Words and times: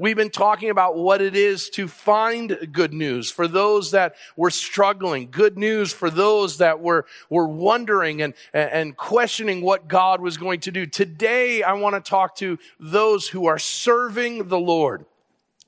we've 0.00 0.16
been 0.16 0.30
talking 0.30 0.70
about 0.70 0.96
what 0.96 1.20
it 1.20 1.36
is 1.36 1.68
to 1.68 1.86
find 1.86 2.70
good 2.72 2.94
news 2.94 3.30
for 3.30 3.46
those 3.46 3.90
that 3.90 4.16
were 4.34 4.50
struggling, 4.50 5.28
good 5.30 5.58
news 5.58 5.92
for 5.92 6.08
those 6.08 6.56
that 6.56 6.80
were, 6.80 7.04
were 7.28 7.46
wondering 7.46 8.22
and, 8.22 8.32
and 8.54 8.96
questioning 8.96 9.60
what 9.60 9.88
God 9.88 10.22
was 10.22 10.38
going 10.38 10.60
to 10.60 10.70
do. 10.70 10.86
Today, 10.86 11.62
I 11.62 11.74
want 11.74 12.02
to 12.02 12.10
talk 12.10 12.34
to 12.36 12.58
those 12.78 13.28
who 13.28 13.44
are 13.44 13.58
serving 13.58 14.48
the 14.48 14.58
Lord 14.58 15.04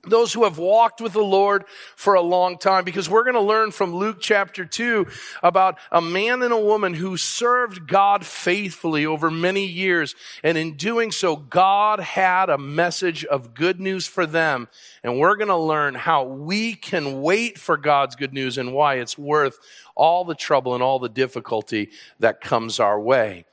those 0.05 0.33
who 0.33 0.43
have 0.43 0.59
walked 0.59 1.01
with 1.01 1.13
the 1.13 1.23
Lord 1.23 1.65
for 1.95 2.15
a 2.15 2.21
long 2.21 2.59
time, 2.59 2.85
because 2.85 3.09
we're 3.09 3.23
going 3.23 3.35
to 3.35 3.41
learn 3.41 3.71
from 3.71 3.95
Luke 3.95 4.17
chapter 4.21 4.65
2 4.65 5.07
about 5.45 5.79
a 5.93 6.01
man 6.01 6.43
and 6.43 6.53
a 6.53 6.59
woman 6.59 6.95
who 6.95 7.17
served 7.17 7.87
God 7.87 8.27
faithfully 8.27 9.07
over 9.07 9.31
many 9.31 9.65
years. 9.65 10.17
And 10.43 10.59
in 10.59 10.77
doing 10.77 11.13
so, 11.13 11.37
God 11.37 12.01
had 12.01 12.51
a 12.51 12.59
message 12.59 13.25
of 13.25 13.55
good 13.55 13.81
news 13.81 14.07
for 14.07 14.27
them. 14.27 14.69
And 15.05 15.21
we're 15.21 15.37
going 15.37 15.49
to 15.49 15.57
learn 15.57 15.95
how 15.95 16.25
we 16.25 16.75
can 16.75 17.23
wait 17.23 17.57
for 17.57 17.77
God's 17.77 18.17
good 18.17 18.33
news 18.33 18.59
and 18.59 18.73
why 18.73 18.97
it's 18.97 19.17
worth 19.17 19.61
all 19.95 20.25
the 20.25 20.35
trouble 20.35 20.75
and 20.75 20.83
all 20.83 20.99
the 20.99 21.09
difficulty 21.09 21.91
that 22.19 22.41
comes 22.41 22.81
our 22.81 23.01
way. 23.01 23.45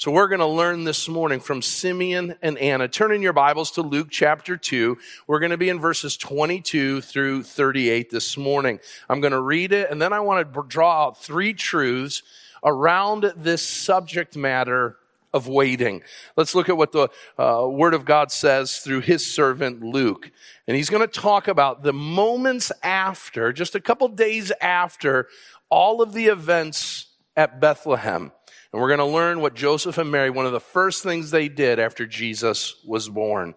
So 0.00 0.10
we're 0.10 0.28
going 0.28 0.40
to 0.40 0.46
learn 0.46 0.84
this 0.84 1.08
morning 1.08 1.40
from 1.40 1.60
Simeon 1.60 2.34
and 2.40 2.56
Anna. 2.56 2.88
Turn 2.88 3.12
in 3.12 3.20
your 3.20 3.34
Bibles 3.34 3.72
to 3.72 3.82
Luke 3.82 4.08
chapter 4.10 4.56
2. 4.56 4.96
We're 5.26 5.40
going 5.40 5.50
to 5.50 5.58
be 5.58 5.68
in 5.68 5.78
verses 5.78 6.16
22 6.16 7.02
through 7.02 7.42
38 7.42 8.08
this 8.08 8.38
morning. 8.38 8.80
I'm 9.10 9.20
going 9.20 9.34
to 9.34 9.42
read 9.42 9.72
it 9.72 9.90
and 9.90 10.00
then 10.00 10.14
I 10.14 10.20
want 10.20 10.54
to 10.54 10.64
draw 10.68 11.04
out 11.04 11.22
three 11.22 11.52
truths 11.52 12.22
around 12.64 13.30
this 13.36 13.60
subject 13.60 14.38
matter 14.38 14.96
of 15.34 15.48
waiting. 15.48 16.02
Let's 16.34 16.54
look 16.54 16.70
at 16.70 16.78
what 16.78 16.92
the 16.92 17.10
uh, 17.38 17.68
Word 17.68 17.92
of 17.92 18.06
God 18.06 18.32
says 18.32 18.78
through 18.78 19.00
His 19.02 19.26
servant 19.26 19.82
Luke. 19.82 20.30
And 20.66 20.78
he's 20.78 20.88
going 20.88 21.06
to 21.06 21.20
talk 21.20 21.46
about 21.46 21.82
the 21.82 21.92
moments 21.92 22.72
after, 22.82 23.52
just 23.52 23.74
a 23.74 23.80
couple 23.80 24.08
days 24.08 24.50
after, 24.62 25.28
all 25.68 26.00
of 26.00 26.14
the 26.14 26.28
events 26.28 27.08
at 27.36 27.60
Bethlehem. 27.60 28.32
And 28.72 28.80
we're 28.80 28.88
going 28.88 28.98
to 28.98 29.04
learn 29.04 29.40
what 29.40 29.54
Joseph 29.54 29.98
and 29.98 30.10
Mary, 30.10 30.30
one 30.30 30.46
of 30.46 30.52
the 30.52 30.60
first 30.60 31.02
things 31.02 31.30
they 31.30 31.48
did 31.48 31.78
after 31.78 32.06
Jesus 32.06 32.76
was 32.84 33.08
born. 33.08 33.54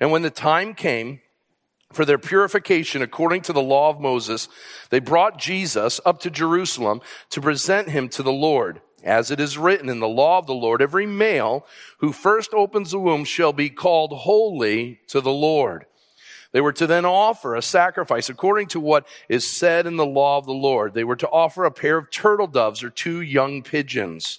And 0.00 0.10
when 0.10 0.22
the 0.22 0.30
time 0.30 0.74
came 0.74 1.20
for 1.92 2.04
their 2.04 2.18
purification 2.18 3.02
according 3.02 3.42
to 3.42 3.52
the 3.52 3.62
law 3.62 3.90
of 3.90 4.00
Moses, 4.00 4.48
they 4.90 5.00
brought 5.00 5.38
Jesus 5.38 6.00
up 6.04 6.20
to 6.20 6.30
Jerusalem 6.30 7.00
to 7.30 7.40
present 7.40 7.90
him 7.90 8.08
to 8.10 8.22
the 8.22 8.32
Lord. 8.32 8.80
As 9.04 9.30
it 9.30 9.38
is 9.38 9.58
written 9.58 9.90
in 9.90 10.00
the 10.00 10.08
law 10.08 10.38
of 10.38 10.46
the 10.46 10.54
Lord, 10.54 10.80
every 10.80 11.04
male 11.04 11.66
who 11.98 12.10
first 12.10 12.54
opens 12.54 12.90
the 12.90 12.98
womb 12.98 13.24
shall 13.24 13.52
be 13.52 13.68
called 13.68 14.12
holy 14.12 15.00
to 15.08 15.20
the 15.20 15.32
Lord. 15.32 15.84
They 16.52 16.62
were 16.62 16.72
to 16.72 16.86
then 16.86 17.04
offer 17.04 17.54
a 17.54 17.60
sacrifice 17.60 18.30
according 18.30 18.68
to 18.68 18.80
what 18.80 19.06
is 19.28 19.46
said 19.46 19.86
in 19.86 19.96
the 19.96 20.06
law 20.06 20.38
of 20.38 20.46
the 20.46 20.52
Lord. 20.52 20.94
They 20.94 21.04
were 21.04 21.16
to 21.16 21.28
offer 21.28 21.64
a 21.64 21.70
pair 21.70 21.98
of 21.98 22.10
turtle 22.10 22.46
doves 22.46 22.82
or 22.82 22.90
two 22.90 23.20
young 23.20 23.62
pigeons. 23.62 24.38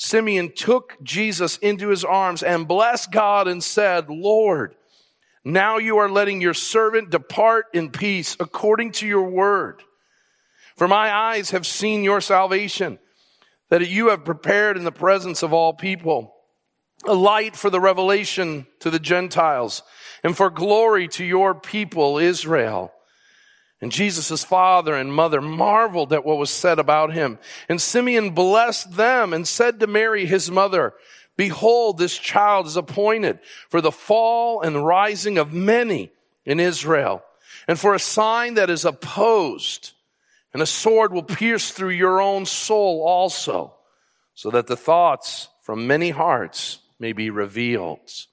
Simeon 0.00 0.52
took 0.54 0.96
Jesus 1.02 1.58
into 1.58 1.88
his 1.88 2.04
arms 2.04 2.44
and 2.44 2.68
blessed 2.68 3.10
God 3.10 3.48
and 3.48 3.62
said, 3.62 4.08
Lord, 4.08 4.76
now 5.44 5.78
you 5.78 5.98
are 5.98 6.08
letting 6.08 6.40
your 6.40 6.54
servant 6.54 7.10
depart 7.10 7.66
in 7.74 7.90
peace 7.90 8.36
according 8.38 8.92
to 8.92 9.08
your 9.08 9.28
word. 9.28 9.82
For 10.76 10.86
my 10.86 11.12
eyes 11.12 11.50
have 11.50 11.66
seen 11.66 12.04
your 12.04 12.20
salvation, 12.20 13.00
that 13.70 13.88
you 13.88 14.10
have 14.10 14.24
prepared 14.24 14.76
in 14.76 14.84
the 14.84 14.92
presence 14.92 15.42
of 15.42 15.52
all 15.52 15.72
people 15.72 16.32
a 17.04 17.14
light 17.14 17.56
for 17.56 17.68
the 17.68 17.80
revelation 17.80 18.68
to 18.80 18.90
the 18.90 19.00
Gentiles 19.00 19.82
and 20.22 20.36
for 20.36 20.48
glory 20.48 21.08
to 21.08 21.24
your 21.24 21.56
people, 21.56 22.18
Israel. 22.18 22.92
And 23.80 23.92
Jesus' 23.92 24.44
father 24.44 24.94
and 24.94 25.12
mother 25.12 25.40
marveled 25.40 26.12
at 26.12 26.24
what 26.24 26.38
was 26.38 26.50
said 26.50 26.78
about 26.78 27.12
him. 27.12 27.38
And 27.68 27.80
Simeon 27.80 28.30
blessed 28.30 28.96
them 28.96 29.32
and 29.32 29.46
said 29.46 29.78
to 29.80 29.86
Mary, 29.86 30.26
his 30.26 30.50
mother, 30.50 30.94
Behold, 31.36 31.98
this 31.98 32.18
child 32.18 32.66
is 32.66 32.76
appointed 32.76 33.38
for 33.68 33.80
the 33.80 33.92
fall 33.92 34.60
and 34.60 34.84
rising 34.84 35.38
of 35.38 35.52
many 35.52 36.10
in 36.44 36.58
Israel, 36.58 37.22
and 37.68 37.78
for 37.78 37.94
a 37.94 38.00
sign 38.00 38.54
that 38.54 38.70
is 38.70 38.84
opposed, 38.84 39.92
and 40.52 40.60
a 40.60 40.66
sword 40.66 41.12
will 41.12 41.22
pierce 41.22 41.70
through 41.70 41.90
your 41.90 42.20
own 42.20 42.44
soul 42.46 43.04
also, 43.06 43.74
so 44.34 44.50
that 44.50 44.66
the 44.66 44.76
thoughts 44.76 45.48
from 45.62 45.86
many 45.86 46.10
hearts 46.10 46.80
may 46.98 47.12
be 47.12 47.30
revealed. 47.30 48.26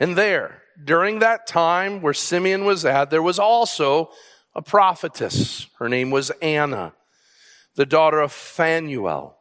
And 0.00 0.16
there, 0.16 0.62
during 0.82 1.18
that 1.18 1.46
time 1.46 2.00
where 2.00 2.14
Simeon 2.14 2.64
was 2.64 2.86
at, 2.86 3.10
there 3.10 3.22
was 3.22 3.38
also 3.38 4.10
a 4.56 4.62
prophetess. 4.62 5.68
Her 5.78 5.88
name 5.88 6.10
was 6.10 6.30
Anna, 6.42 6.94
the 7.76 7.86
daughter 7.86 8.20
of 8.20 8.32
Phanuel 8.32 9.36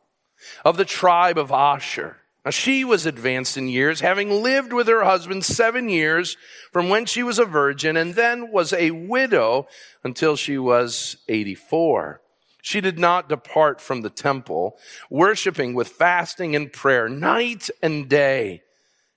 of 0.63 0.77
the 0.77 0.85
tribe 0.85 1.37
of 1.37 1.51
Asher. 1.51 2.17
Now 2.43 2.51
she 2.51 2.83
was 2.83 3.07
advanced 3.07 3.57
in 3.57 3.69
years, 3.69 4.01
having 4.01 4.43
lived 4.43 4.71
with 4.73 4.87
her 4.87 5.03
husband 5.03 5.43
seven 5.43 5.89
years 5.89 6.37
from 6.71 6.89
when 6.89 7.05
she 7.05 7.23
was 7.23 7.39
a 7.39 7.45
virgin 7.45 7.97
and 7.97 8.13
then 8.13 8.51
was 8.51 8.71
a 8.73 8.91
widow 8.91 9.67
until 10.03 10.35
she 10.35 10.57
was 10.57 11.17
84. 11.27 12.21
She 12.61 12.81
did 12.81 12.99
not 12.99 13.29
depart 13.29 13.79
from 13.79 14.01
the 14.01 14.09
temple, 14.09 14.77
worshiping 15.09 15.73
with 15.73 15.87
fasting 15.87 16.55
and 16.55 16.71
prayer 16.71 17.07
night 17.07 17.69
and 17.81 18.09
day. 18.09 18.63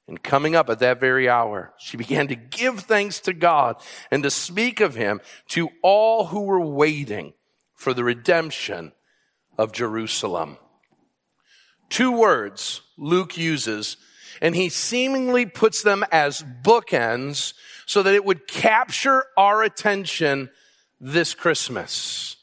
And 0.08 0.22
coming 0.22 0.56
up 0.56 0.70
at 0.70 0.78
that 0.78 1.00
very 1.00 1.28
hour, 1.28 1.74
she 1.78 1.98
began 1.98 2.28
to 2.28 2.34
give 2.34 2.80
thanks 2.80 3.20
to 3.20 3.34
God 3.34 3.76
and 4.10 4.22
to 4.22 4.30
speak 4.30 4.80
of 4.80 4.94
him 4.94 5.20
to 5.48 5.68
all 5.82 6.26
who 6.26 6.40
were 6.40 6.64
waiting 6.64 7.34
for 7.74 7.92
the 7.92 8.02
redemption 8.02 8.92
of 9.58 9.72
Jerusalem. 9.72 10.56
Two 11.90 12.12
words 12.12 12.80
Luke 12.96 13.36
uses, 13.36 13.98
and 14.40 14.56
he 14.56 14.70
seemingly 14.70 15.44
puts 15.44 15.82
them 15.82 16.04
as 16.10 16.42
bookends 16.62 17.52
so 17.86 18.02
that 18.02 18.14
it 18.14 18.24
would 18.24 18.48
capture 18.48 19.24
our 19.36 19.62
attention 19.62 20.50
this 21.00 21.34
Christmas. 21.34 22.36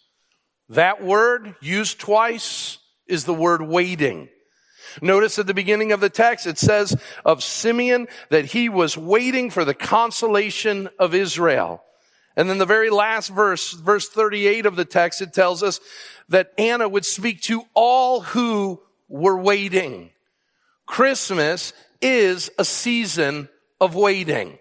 That 0.70 1.04
word 1.04 1.56
used 1.62 2.00
twice 2.00 2.78
is 3.08 3.26
the 3.26 3.34
word 3.34 3.62
waiting. 3.62 4.30
Notice 5.02 5.40
at 5.40 5.48
the 5.48 5.54
beginning 5.54 5.92
of 5.92 6.00
the 6.00 6.10
text, 6.10 6.48
it 6.48 6.58
says 6.58 6.96
of 7.24 7.44
Simeon 7.44 8.08
that 8.30 8.46
he 8.46 8.70
was 8.70 8.98
waiting 8.98 9.50
for 9.50 9.66
the 9.66 9.74
consolation 9.74 10.90
of 11.00 11.14
Israel. 11.14 11.84
And 12.38 12.50
then 12.50 12.58
the 12.58 12.66
very 12.66 12.90
last 12.90 13.30
verse, 13.30 13.72
verse 13.72 14.10
38 14.10 14.66
of 14.66 14.76
the 14.76 14.86
text, 14.86 15.22
it 15.22 15.34
tells 15.34 15.64
us 15.64 15.80
that 16.30 16.54
Anna 16.58 16.90
would 16.90 17.06
speak 17.06 17.42
to 17.44 17.64
all 17.74 18.22
who 18.22 18.82
were 19.08 19.38
waiting. 19.38 20.12
Christmas 20.86 21.74
is 22.02 22.52
a 22.60 22.66
season 22.66 23.50
of 23.80 23.96
waiting. 23.96 24.58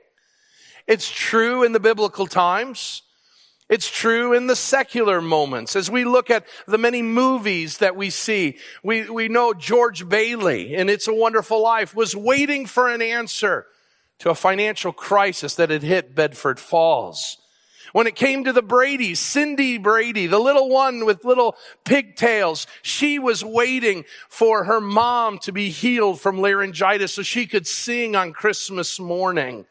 It's 0.86 1.10
true 1.10 1.64
in 1.64 1.72
the 1.72 1.80
biblical 1.80 2.26
times. 2.26 3.02
It's 3.70 3.90
true 3.90 4.34
in 4.34 4.46
the 4.46 4.56
secular 4.56 5.22
moments. 5.22 5.74
As 5.74 5.90
we 5.90 6.04
look 6.04 6.30
at 6.30 6.46
the 6.66 6.76
many 6.76 7.00
movies 7.00 7.78
that 7.78 7.96
we 7.96 8.10
see, 8.10 8.58
we, 8.82 9.08
we 9.08 9.28
know 9.28 9.54
George 9.54 10.06
Bailey 10.06 10.74
in 10.74 10.90
It's 10.90 11.08
a 11.08 11.14
Wonderful 11.14 11.62
Life 11.62 11.94
was 11.94 12.14
waiting 12.14 12.66
for 12.66 12.90
an 12.90 13.00
answer 13.00 13.66
to 14.18 14.30
a 14.30 14.34
financial 14.34 14.92
crisis 14.92 15.54
that 15.54 15.70
had 15.70 15.82
hit 15.82 16.14
Bedford 16.14 16.60
Falls. 16.60 17.38
When 17.92 18.06
it 18.06 18.16
came 18.16 18.44
to 18.44 18.52
the 18.52 18.62
Brady's, 18.62 19.20
Cindy 19.20 19.78
Brady, 19.78 20.26
the 20.26 20.38
little 20.38 20.68
one 20.68 21.06
with 21.06 21.24
little 21.24 21.56
pigtails, 21.84 22.66
she 22.82 23.18
was 23.18 23.44
waiting 23.44 24.04
for 24.28 24.64
her 24.64 24.80
mom 24.80 25.38
to 25.40 25.52
be 25.52 25.70
healed 25.70 26.20
from 26.20 26.40
laryngitis 26.40 27.14
so 27.14 27.22
she 27.22 27.46
could 27.46 27.66
sing 27.66 28.14
on 28.14 28.32
Christmas 28.32 28.98
morning. 28.98 29.64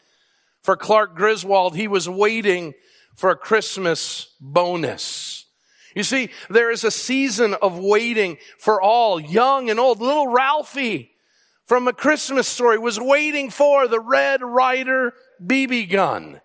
For 0.62 0.78
Clark 0.78 1.16
Griswold, 1.16 1.76
he 1.76 1.88
was 1.88 2.08
waiting 2.08 2.74
for 3.16 3.32
a 3.32 3.36
Christmas 3.36 4.36
bonus. 4.40 5.46
You 5.96 6.04
see, 6.04 6.30
there 6.50 6.72
is 6.72 6.84
a 6.84 6.92
season 6.92 7.54
of 7.56 7.78
waiting 7.78 8.38
for 8.58 8.82
all, 8.82 9.20
young 9.20 9.70
and 9.70 9.80
old. 9.80 10.00
Little 10.00 10.28
Ralphie 10.28 11.12
from 11.66 11.88
a 11.88 11.94
Christmas 11.94 12.48
story 12.48 12.78
was 12.78 13.00
waiting 13.00 13.50
for 13.50 13.88
the 13.88 14.00
Red 14.00 14.42
Ryder 14.42 15.14
BB 15.44 15.90
gun. 15.92 16.42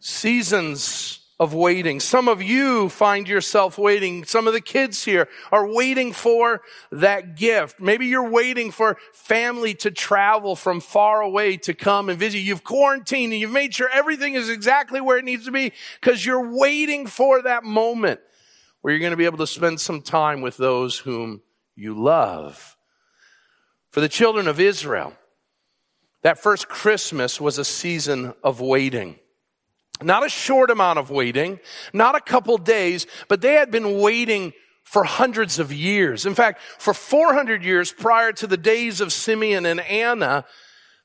Seasons 0.00 1.19
of 1.40 1.54
waiting. 1.54 1.98
Some 2.00 2.28
of 2.28 2.42
you 2.42 2.90
find 2.90 3.26
yourself 3.26 3.78
waiting. 3.78 4.26
Some 4.26 4.46
of 4.46 4.52
the 4.52 4.60
kids 4.60 5.06
here 5.06 5.26
are 5.50 5.66
waiting 5.66 6.12
for 6.12 6.60
that 6.92 7.34
gift. 7.34 7.80
Maybe 7.80 8.06
you're 8.06 8.28
waiting 8.28 8.70
for 8.70 8.98
family 9.14 9.72
to 9.76 9.90
travel 9.90 10.54
from 10.54 10.80
far 10.80 11.22
away 11.22 11.56
to 11.56 11.72
come 11.72 12.10
and 12.10 12.18
visit. 12.18 12.40
You've 12.40 12.62
quarantined 12.62 13.32
and 13.32 13.40
you've 13.40 13.50
made 13.50 13.74
sure 13.74 13.88
everything 13.88 14.34
is 14.34 14.50
exactly 14.50 15.00
where 15.00 15.16
it 15.16 15.24
needs 15.24 15.46
to 15.46 15.50
be 15.50 15.72
because 15.98 16.26
you're 16.26 16.54
waiting 16.54 17.06
for 17.06 17.40
that 17.40 17.64
moment 17.64 18.20
where 18.82 18.92
you're 18.92 19.00
going 19.00 19.12
to 19.12 19.16
be 19.16 19.24
able 19.24 19.38
to 19.38 19.46
spend 19.46 19.80
some 19.80 20.02
time 20.02 20.42
with 20.42 20.58
those 20.58 20.98
whom 20.98 21.40
you 21.74 21.98
love. 21.98 22.76
For 23.88 24.02
the 24.02 24.10
children 24.10 24.46
of 24.46 24.60
Israel, 24.60 25.14
that 26.20 26.38
first 26.38 26.68
Christmas 26.68 27.40
was 27.40 27.56
a 27.56 27.64
season 27.64 28.34
of 28.44 28.60
waiting. 28.60 29.18
Not 30.02 30.24
a 30.24 30.28
short 30.28 30.70
amount 30.70 30.98
of 30.98 31.10
waiting, 31.10 31.60
not 31.92 32.14
a 32.14 32.20
couple 32.20 32.56
days, 32.58 33.06
but 33.28 33.40
they 33.40 33.54
had 33.54 33.70
been 33.70 33.98
waiting 33.98 34.52
for 34.82 35.04
hundreds 35.04 35.58
of 35.58 35.72
years. 35.72 36.26
In 36.26 36.34
fact, 36.34 36.60
for 36.78 36.94
400 36.94 37.62
years 37.62 37.92
prior 37.92 38.32
to 38.32 38.46
the 38.46 38.56
days 38.56 39.00
of 39.00 39.12
Simeon 39.12 39.66
and 39.66 39.80
Anna, 39.80 40.44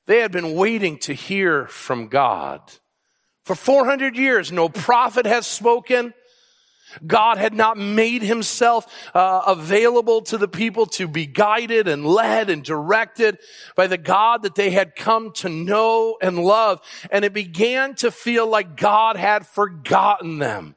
they 0.07 0.21
had 0.21 0.31
been 0.31 0.55
waiting 0.55 0.97
to 0.99 1.13
hear 1.13 1.67
from 1.67 2.07
God. 2.07 2.61
For 3.43 3.55
400 3.55 4.17
years, 4.17 4.51
no 4.51 4.69
prophet 4.69 5.25
has 5.25 5.45
spoken. 5.45 6.13
God 7.05 7.37
had 7.37 7.53
not 7.53 7.77
made 7.77 8.21
himself 8.21 8.85
uh, 9.13 9.41
available 9.47 10.21
to 10.23 10.37
the 10.37 10.47
people 10.47 10.85
to 10.87 11.07
be 11.07 11.25
guided 11.25 11.87
and 11.87 12.05
led 12.05 12.49
and 12.49 12.63
directed 12.63 13.37
by 13.75 13.87
the 13.87 13.97
God 13.97 14.43
that 14.43 14.55
they 14.55 14.69
had 14.69 14.95
come 14.95 15.31
to 15.33 15.49
know 15.49 16.17
and 16.21 16.39
love. 16.39 16.81
And 17.11 17.25
it 17.25 17.33
began 17.33 17.95
to 17.95 18.11
feel 18.11 18.47
like 18.47 18.77
God 18.77 19.17
had 19.17 19.45
forgotten 19.45 20.39
them. 20.39 20.75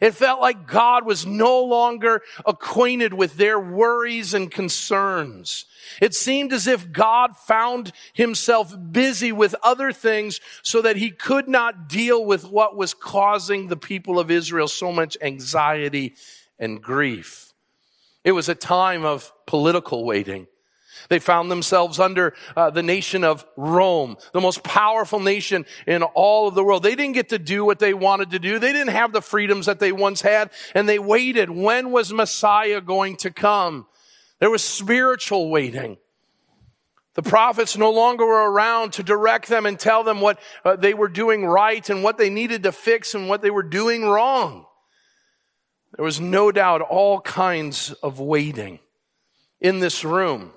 It 0.00 0.12
felt 0.12 0.40
like 0.40 0.66
God 0.66 1.06
was 1.06 1.26
no 1.26 1.62
longer 1.62 2.22
acquainted 2.44 3.14
with 3.14 3.36
their 3.36 3.58
worries 3.58 4.34
and 4.34 4.50
concerns. 4.50 5.66
It 6.00 6.14
seemed 6.14 6.52
as 6.52 6.66
if 6.66 6.92
God 6.92 7.36
found 7.36 7.92
himself 8.12 8.74
busy 8.90 9.32
with 9.32 9.54
other 9.62 9.92
things 9.92 10.40
so 10.62 10.82
that 10.82 10.96
he 10.96 11.10
could 11.10 11.48
not 11.48 11.88
deal 11.88 12.24
with 12.24 12.44
what 12.44 12.76
was 12.76 12.94
causing 12.94 13.68
the 13.68 13.76
people 13.76 14.18
of 14.18 14.30
Israel 14.30 14.68
so 14.68 14.92
much 14.92 15.16
anxiety 15.20 16.14
and 16.58 16.82
grief. 16.82 17.52
It 18.24 18.32
was 18.32 18.48
a 18.48 18.54
time 18.54 19.04
of 19.04 19.32
political 19.46 20.04
waiting. 20.04 20.46
They 21.08 21.18
found 21.18 21.50
themselves 21.50 21.98
under 21.98 22.34
uh, 22.56 22.70
the 22.70 22.82
nation 22.82 23.24
of 23.24 23.44
Rome, 23.56 24.16
the 24.32 24.40
most 24.40 24.62
powerful 24.62 25.20
nation 25.20 25.66
in 25.86 26.02
all 26.02 26.48
of 26.48 26.54
the 26.54 26.64
world. 26.64 26.82
They 26.82 26.94
didn't 26.94 27.14
get 27.14 27.30
to 27.30 27.38
do 27.38 27.64
what 27.64 27.78
they 27.78 27.94
wanted 27.94 28.30
to 28.30 28.38
do. 28.38 28.58
They 28.58 28.72
didn't 28.72 28.94
have 28.94 29.12
the 29.12 29.22
freedoms 29.22 29.66
that 29.66 29.80
they 29.80 29.92
once 29.92 30.22
had, 30.22 30.50
and 30.74 30.88
they 30.88 30.98
waited. 30.98 31.50
When 31.50 31.90
was 31.90 32.12
Messiah 32.12 32.80
going 32.80 33.16
to 33.18 33.30
come? 33.30 33.86
There 34.40 34.50
was 34.50 34.62
spiritual 34.62 35.50
waiting. 35.50 35.98
The 37.14 37.22
prophets 37.22 37.76
no 37.76 37.92
longer 37.92 38.26
were 38.26 38.50
around 38.50 38.94
to 38.94 39.04
direct 39.04 39.48
them 39.48 39.66
and 39.66 39.78
tell 39.78 40.02
them 40.02 40.20
what 40.20 40.40
uh, 40.64 40.76
they 40.76 40.94
were 40.94 41.08
doing 41.08 41.46
right 41.46 41.88
and 41.88 42.02
what 42.02 42.18
they 42.18 42.28
needed 42.28 42.64
to 42.64 42.72
fix 42.72 43.14
and 43.14 43.28
what 43.28 43.40
they 43.40 43.50
were 43.50 43.62
doing 43.62 44.04
wrong. 44.04 44.66
There 45.96 46.04
was 46.04 46.20
no 46.20 46.50
doubt 46.50 46.80
all 46.80 47.20
kinds 47.20 47.92
of 47.92 48.18
waiting 48.18 48.80
in 49.60 49.78
this 49.78 50.04
room. 50.04 50.52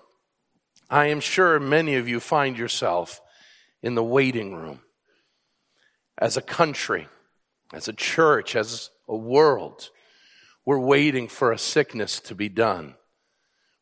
I 0.89 1.07
am 1.07 1.19
sure 1.19 1.59
many 1.59 1.95
of 1.95 2.07
you 2.07 2.19
find 2.19 2.57
yourself 2.57 3.21
in 3.81 3.95
the 3.95 4.03
waiting 4.03 4.55
room 4.55 4.81
as 6.17 6.37
a 6.37 6.41
country, 6.41 7.07
as 7.73 7.87
a 7.87 7.93
church, 7.93 8.55
as 8.55 8.89
a 9.07 9.15
world. 9.15 9.89
We're 10.65 10.79
waiting 10.79 11.27
for 11.27 11.51
a 11.51 11.57
sickness 11.57 12.19
to 12.21 12.35
be 12.35 12.49
done. 12.49 12.95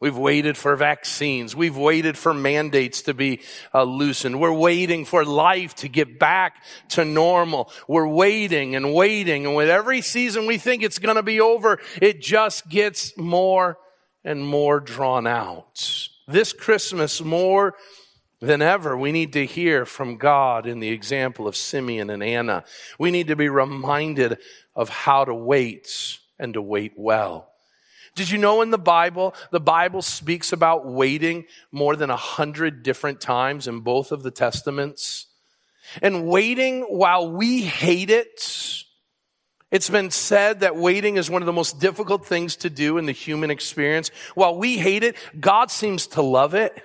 We've 0.01 0.17
waited 0.17 0.57
for 0.57 0.75
vaccines. 0.75 1.55
We've 1.55 1.77
waited 1.77 2.17
for 2.17 2.33
mandates 2.33 3.03
to 3.03 3.13
be 3.13 3.41
uh, 3.73 3.83
loosened. 3.83 4.39
We're 4.39 4.51
waiting 4.51 5.05
for 5.05 5.23
life 5.23 5.73
to 5.75 5.87
get 5.87 6.19
back 6.19 6.63
to 6.89 7.05
normal. 7.05 7.71
We're 7.87 8.07
waiting 8.07 8.75
and 8.75 8.93
waiting. 8.93 9.45
And 9.45 9.55
with 9.55 9.69
every 9.69 10.01
season 10.01 10.47
we 10.47 10.57
think 10.57 10.83
it's 10.83 10.99
going 10.99 11.15
to 11.15 11.23
be 11.23 11.39
over, 11.39 11.79
it 12.01 12.21
just 12.21 12.67
gets 12.67 13.17
more 13.17 13.77
and 14.23 14.45
more 14.45 14.79
drawn 14.79 15.27
out. 15.27 16.09
This 16.27 16.53
Christmas, 16.53 17.21
more 17.21 17.75
than 18.41 18.61
ever, 18.61 18.97
we 18.97 19.11
need 19.11 19.33
to 19.33 19.45
hear 19.45 19.85
from 19.85 20.17
God 20.17 20.65
in 20.65 20.79
the 20.79 20.89
example 20.89 21.47
of 21.47 21.55
Simeon 21.55 22.09
and 22.09 22.23
Anna. 22.23 22.63
We 22.97 23.11
need 23.11 23.27
to 23.27 23.35
be 23.35 23.47
reminded 23.47 24.39
of 24.75 24.89
how 24.89 25.25
to 25.25 25.33
wait 25.35 26.17
and 26.39 26.53
to 26.55 26.61
wait 26.61 26.93
well. 26.95 27.51
Did 28.15 28.31
you 28.31 28.37
know 28.37 28.61
in 28.61 28.71
the 28.71 28.77
Bible, 28.77 29.35
the 29.51 29.59
Bible 29.59 30.01
speaks 30.01 30.51
about 30.51 30.87
waiting 30.87 31.45
more 31.71 31.95
than 31.95 32.09
a 32.09 32.15
hundred 32.15 32.81
different 32.81 33.21
times 33.21 33.67
in 33.67 33.81
both 33.81 34.11
of 34.11 34.23
the 34.23 34.31
Testaments? 34.31 35.27
And 36.01 36.25
waiting 36.25 36.83
while 36.83 37.29
we 37.29 37.61
hate 37.61 38.09
it, 38.09 38.84
it's 39.71 39.89
been 39.89 40.11
said 40.11 40.59
that 40.61 40.75
waiting 40.75 41.17
is 41.17 41.29
one 41.29 41.41
of 41.41 41.45
the 41.47 41.53
most 41.53 41.79
difficult 41.79 42.25
things 42.25 42.55
to 42.57 42.69
do 42.69 42.97
in 42.97 43.05
the 43.05 43.11
human 43.11 43.51
experience. 43.51 44.11
While 44.35 44.57
we 44.57 44.77
hate 44.77 45.03
it, 45.03 45.15
God 45.39 45.71
seems 45.71 46.07
to 46.07 46.21
love 46.21 46.53
it. 46.53 46.81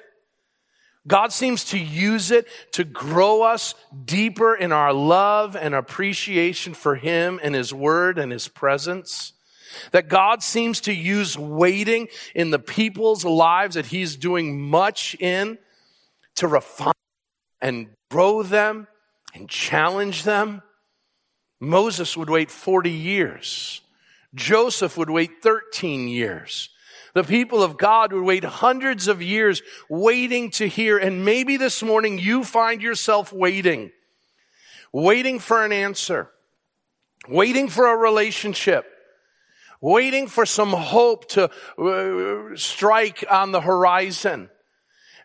God 1.06 1.32
seems 1.32 1.64
to 1.66 1.78
use 1.78 2.30
it 2.30 2.46
to 2.72 2.84
grow 2.84 3.42
us 3.42 3.74
deeper 4.04 4.54
in 4.54 4.70
our 4.70 4.92
love 4.92 5.56
and 5.56 5.74
appreciation 5.74 6.74
for 6.74 6.94
Him 6.94 7.40
and 7.42 7.54
His 7.54 7.72
Word 7.72 8.18
and 8.18 8.30
His 8.30 8.48
presence. 8.48 9.32
That 9.92 10.08
God 10.08 10.42
seems 10.42 10.80
to 10.82 10.92
use 10.92 11.38
waiting 11.38 12.08
in 12.34 12.50
the 12.50 12.58
people's 12.58 13.24
lives 13.24 13.76
that 13.76 13.86
He's 13.86 14.16
doing 14.16 14.60
much 14.60 15.16
in 15.20 15.58
to 16.36 16.48
refine 16.48 16.92
and 17.60 17.88
grow 18.10 18.42
them 18.42 18.88
and 19.34 19.48
challenge 19.48 20.24
them. 20.24 20.62
Moses 21.60 22.16
would 22.16 22.30
wait 22.30 22.50
40 22.50 22.90
years. 22.90 23.82
Joseph 24.34 24.96
would 24.96 25.10
wait 25.10 25.42
13 25.42 26.08
years. 26.08 26.70
The 27.12 27.24
people 27.24 27.62
of 27.62 27.76
God 27.76 28.12
would 28.12 28.22
wait 28.22 28.44
hundreds 28.44 29.08
of 29.08 29.20
years 29.20 29.62
waiting 29.88 30.50
to 30.52 30.66
hear. 30.66 30.96
And 30.96 31.24
maybe 31.24 31.56
this 31.56 31.82
morning 31.82 32.18
you 32.18 32.44
find 32.44 32.80
yourself 32.80 33.32
waiting, 33.32 33.90
waiting 34.92 35.38
for 35.38 35.64
an 35.64 35.72
answer, 35.72 36.30
waiting 37.28 37.68
for 37.68 37.86
a 37.86 37.96
relationship, 37.96 38.86
waiting 39.80 40.28
for 40.28 40.46
some 40.46 40.70
hope 40.70 41.28
to 41.30 41.50
uh, 41.78 42.56
strike 42.56 43.24
on 43.28 43.52
the 43.52 43.60
horizon. 43.60 44.48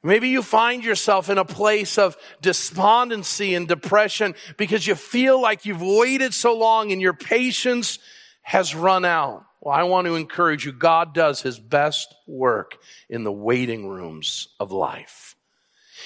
Maybe 0.06 0.30
you 0.30 0.44
find 0.44 0.84
yourself 0.84 1.30
in 1.30 1.40
a 1.40 1.46
place 1.46 1.98
of 1.98 2.16
despondency 2.40 3.56
and 3.56 3.68
depression 3.68 4.36
because 4.56 4.86
you 4.86 4.94
feel 4.94 5.42
like 5.42 5.66
you've 5.66 5.82
waited 5.82 6.34
so 6.34 6.56
long 6.56 6.92
and 6.92 7.02
your 7.02 7.14
patience 7.14 7.98
has 8.44 8.76
run 8.76 9.04
out. 9.04 9.46
Well, 9.62 9.74
I 9.74 9.82
want 9.84 10.06
to 10.06 10.14
encourage 10.14 10.64
you. 10.64 10.74
God 10.74 11.16
does 11.16 11.42
his 11.42 11.60
best 11.60 12.14
work 12.28 12.78
in 13.10 13.24
the 13.24 13.32
waiting 13.32 13.88
rooms 13.88 14.50
of 14.60 14.72
life. 14.72 15.36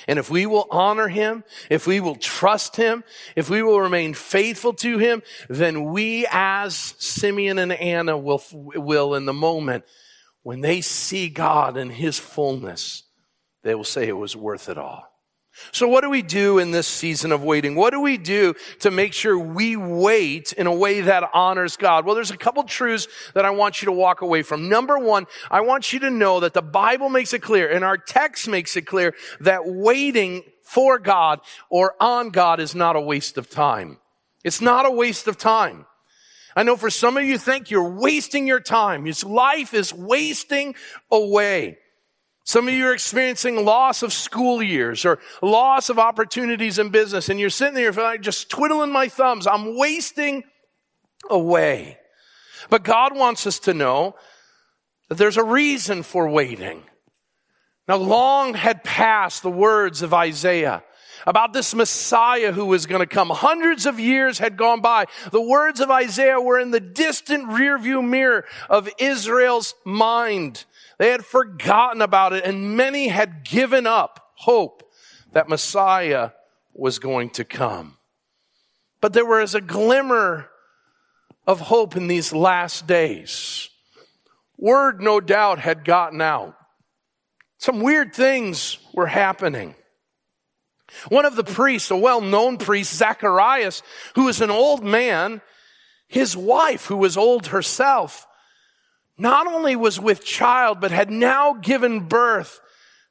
And 0.08 0.18
if 0.18 0.30
we 0.30 0.46
will 0.46 0.68
honor 0.72 1.10
him, 1.10 1.44
if 1.70 1.86
we 1.86 2.00
will 2.00 2.16
trust 2.16 2.78
him, 2.78 3.04
if 3.36 3.50
we 3.50 3.62
will 3.62 3.82
remain 3.82 4.14
faithful 4.14 4.72
to 4.76 4.98
him, 4.98 5.24
then 5.50 5.92
we 5.92 6.26
as 6.32 6.96
Simeon 7.00 7.60
and 7.60 7.74
Anna 7.74 8.18
will, 8.18 8.42
will 8.54 9.16
in 9.16 9.26
the 9.26 9.34
moment 9.34 9.84
when 10.44 10.62
they 10.62 10.80
see 10.80 11.28
God 11.28 11.76
in 11.76 11.90
his 11.90 12.18
fullness, 12.18 13.04
they 13.64 13.76
will 13.76 13.84
say 13.84 14.08
it 14.08 14.18
was 14.18 14.36
worth 14.36 14.70
it 14.70 14.78
all. 14.78 15.10
So 15.72 15.88
what 15.88 16.02
do 16.02 16.10
we 16.10 16.22
do 16.22 16.60
in 16.60 16.72
this 16.72 16.88
season 16.88 17.32
of 17.32 17.44
waiting? 17.44 17.76
What 17.76 17.92
do 17.92 18.00
we 18.00 18.18
do 18.18 18.54
to 18.80 18.92
make 18.92 19.14
sure 19.14 19.38
we 19.38 19.76
wait 19.76 20.54
in 20.54 20.68
a 20.68 20.74
way 20.74 21.02
that 21.02 21.30
honors 21.34 21.76
God? 21.76 22.06
Well, 22.06 22.16
there's 22.16 22.32
a 22.32 22.38
couple 22.38 22.64
truths 22.64 23.08
that 23.34 23.46
I 23.46 23.50
want 23.50 23.82
you 23.82 23.88
to 23.88 23.92
walk 23.92 24.22
away 24.22 24.42
from. 24.42 24.70
Number 24.70 24.98
one, 24.98 25.26
I 25.50 25.62
want 25.62 25.92
you 25.92 26.00
to 26.00 26.10
know 26.10 26.40
that 26.42 26.54
the 26.54 26.62
Bible 26.62 27.10
makes 27.10 27.34
it 27.34 27.42
clear 27.42 27.70
and 27.70 27.84
our 27.84 27.98
text 27.98 28.48
makes 28.48 28.78
it 28.78 28.84
clear 28.84 29.16
that 29.42 29.66
waiting 29.66 30.44
for 30.64 31.00
God 31.00 31.42
or 31.70 31.96
on 32.00 32.30
God 32.30 32.60
is 32.60 32.76
not 32.76 32.96
a 32.96 33.02
waste 33.02 33.38
of 33.38 33.50
time. 33.50 33.98
It's 34.44 34.62
not 34.62 34.86
a 34.86 34.92
waste 34.92 35.28
of 35.28 35.38
time. 35.38 35.86
I 36.56 36.64
know 36.64 36.78
for 36.78 36.90
some 36.90 37.18
of 37.18 37.24
you 37.24 37.38
think 37.38 37.70
you're 37.70 37.90
wasting 37.90 38.48
your 38.48 38.60
time. 38.60 39.06
Your 39.06 39.16
life 39.24 39.74
is 39.74 39.94
wasting 39.94 40.76
away. 41.12 41.78
Some 42.50 42.68
of 42.68 42.74
you 42.74 42.88
are 42.88 42.94
experiencing 42.94 43.64
loss 43.64 44.02
of 44.02 44.12
school 44.12 44.64
years 44.64 45.06
or 45.06 45.20
loss 45.40 45.90
of 45.90 46.00
opportunities 46.00 46.80
in 46.80 46.90
business, 46.90 47.30
and 47.30 47.40
you're 47.40 47.52
sitting 47.52 47.76
there 47.76 48.18
just 48.18 48.50
twiddling 48.50 48.92
my 48.92 49.08
thumbs. 49.08 49.46
I'm 49.46 49.78
wasting 49.78 50.44
away. 51.30 52.00
But 52.72 52.84
God 52.84 53.16
wants 53.16 53.46
us 53.46 53.60
to 53.60 53.76
know 53.76 54.16
that 55.10 55.20
there's 55.20 55.38
a 55.38 55.44
reason 55.44 56.02
for 56.02 56.28
waiting. 56.28 56.82
Now, 57.88 57.98
long 57.98 58.56
had 58.56 58.84
passed 58.84 59.44
the 59.44 59.52
words 59.52 60.02
of 60.02 60.12
Isaiah 60.12 60.84
about 61.28 61.54
this 61.54 61.76
Messiah 61.76 62.52
who 62.52 62.66
was 62.66 62.88
going 62.88 63.02
to 63.02 63.06
come. 63.06 63.30
Hundreds 63.30 63.86
of 63.86 64.00
years 64.00 64.40
had 64.40 64.58
gone 64.58 64.82
by. 64.82 65.06
The 65.32 65.40
words 65.40 65.82
of 65.82 65.92
Isaiah 65.92 66.42
were 66.42 66.60
in 66.60 66.72
the 66.72 66.80
distant 66.80 67.48
rearview 67.48 68.04
mirror 68.04 68.46
of 68.72 68.90
Israel's 68.98 69.76
mind. 69.86 70.66
They 71.00 71.10
had 71.10 71.26
forgotten 71.26 72.02
about 72.02 72.34
it 72.34 72.46
and 72.46 72.78
many 72.78 73.08
had 73.08 73.44
given 73.44 73.88
up 73.88 74.34
hope 74.36 74.84
that 75.32 75.50
Messiah 75.50 76.32
was 76.74 77.00
going 77.00 77.32
to 77.32 77.44
come. 77.44 77.98
But 79.02 79.14
there 79.14 79.26
was 79.26 79.56
a 79.56 79.62
glimmer 79.62 80.50
of 81.48 81.62
hope 81.62 81.96
in 81.96 82.08
these 82.08 82.34
last 82.34 82.86
days. 82.86 83.70
Word, 84.58 85.02
no 85.02 85.22
doubt, 85.22 85.60
had 85.60 85.86
gotten 85.86 86.22
out. 86.22 86.56
Some 87.58 87.80
weird 87.80 88.14
things 88.14 88.78
were 88.94 89.08
happening. 89.08 89.76
One 91.08 91.26
of 91.26 91.36
the 91.36 91.44
priests, 91.44 91.92
a 91.92 91.96
well-known 91.96 92.58
priest, 92.58 92.94
Zacharias, 92.94 93.84
who 94.16 94.26
was 94.26 94.42
an 94.42 94.50
old 94.50 94.84
man, 94.84 95.42
his 96.08 96.36
wife, 96.36 96.86
who 96.86 96.98
was 96.98 97.16
old 97.16 97.48
herself, 97.48 98.28
not 99.20 99.48
only 99.48 99.76
was 99.76 100.00
with 100.00 100.24
child, 100.24 100.80
but 100.80 100.92
had 100.92 101.12
now 101.12 101.54
given 101.54 102.02
birth 102.02 102.60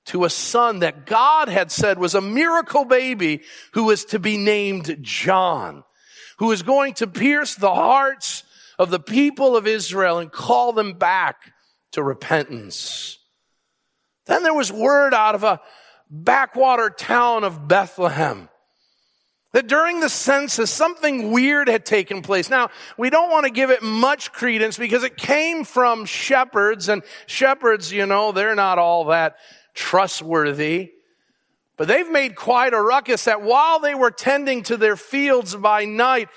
to 0.06 0.24
a 0.24 0.30
son 0.30 0.78
that 0.78 1.04
God 1.04 1.48
had 1.48 1.70
said 1.70 1.98
was 1.98 2.14
a 2.14 2.20
miracle 2.20 2.84
baby 2.84 3.42
who 3.72 3.84
was 3.84 4.06
to 4.06 4.18
be 4.18 4.38
named 4.38 4.98
John, 5.02 5.84
who 6.38 6.46
was 6.46 6.62
going 6.62 6.94
to 6.94 7.06
pierce 7.06 7.54
the 7.54 7.74
hearts 7.74 8.42
of 8.78 8.90
the 8.90 9.00
people 9.00 9.56
of 9.56 9.66
Israel 9.66 10.18
and 10.18 10.32
call 10.32 10.72
them 10.72 10.94
back 10.94 11.52
to 11.92 12.02
repentance. 12.02 13.18
Then 14.26 14.42
there 14.42 14.54
was 14.54 14.72
word 14.72 15.12
out 15.12 15.34
of 15.34 15.44
a 15.44 15.60
backwater 16.10 16.90
town 16.90 17.44
of 17.44 17.68
Bethlehem 17.68 18.48
that 19.52 19.66
during 19.66 20.00
the 20.00 20.08
census, 20.08 20.70
something 20.70 21.32
weird 21.32 21.68
had 21.68 21.86
taken 21.86 22.20
place. 22.20 22.50
Now, 22.50 22.68
we 22.98 23.08
don't 23.08 23.30
want 23.30 23.44
to 23.44 23.50
give 23.50 23.70
it 23.70 23.82
much 23.82 24.32
credence 24.32 24.76
because 24.76 25.04
it 25.04 25.16
came 25.16 25.64
from 25.64 26.04
shepherds 26.04 26.88
and 26.88 27.02
shepherds, 27.26 27.90
you 27.90 28.04
know, 28.04 28.32
they're 28.32 28.54
not 28.54 28.78
all 28.78 29.06
that 29.06 29.36
trustworthy. 29.74 30.92
But 31.78 31.88
they've 31.88 32.10
made 32.10 32.34
quite 32.34 32.74
a 32.74 32.82
ruckus 32.82 33.24
that 33.24 33.40
while 33.40 33.78
they 33.78 33.94
were 33.94 34.10
tending 34.10 34.64
to 34.64 34.76
their 34.76 34.96
fields 34.96 35.54
by 35.54 35.84
night, 35.84 36.28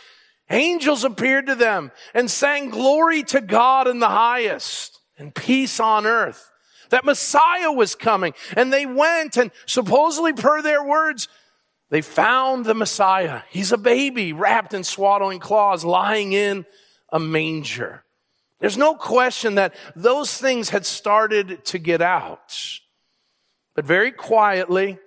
angels 0.50 1.04
appeared 1.04 1.48
to 1.48 1.56
them 1.56 1.92
and 2.14 2.30
sang 2.30 2.70
glory 2.70 3.24
to 3.24 3.42
God 3.42 3.88
in 3.88 4.00
the 4.00 4.10
highest 4.10 5.00
and 5.18 5.34
peace 5.34 5.80
on 5.80 6.06
earth. 6.06 6.52
That 6.92 7.06
Messiah 7.06 7.72
was 7.72 7.96
coming. 7.96 8.34
And 8.56 8.72
they 8.72 8.86
went 8.86 9.38
and 9.38 9.52
supposedly 9.66 10.34
per 10.34 10.62
their 10.62 10.84
words, 10.84 11.28
they 11.92 12.02
found 12.02 12.66
the 12.66 12.74
Messiah. 12.74 13.42
He's 13.50 13.74
a 13.74 13.78
baby 13.78 14.32
wrapped 14.32 14.74
in 14.74 14.86
swaddling 14.86 15.40
cloths 15.40 15.84
lying 15.84 16.32
in 16.32 16.66
a 17.10 17.20
manger. 17.20 18.06
There's 18.60 18.78
no 18.78 18.96
question 18.96 19.56
that 19.56 19.76
those 19.94 20.36
things 20.38 20.70
had 20.70 20.86
started 20.86 21.66
to 21.66 21.78
get 21.78 22.02
out. 22.02 22.58
But 23.76 23.84
very 23.84 24.12
quietly, 24.12 25.00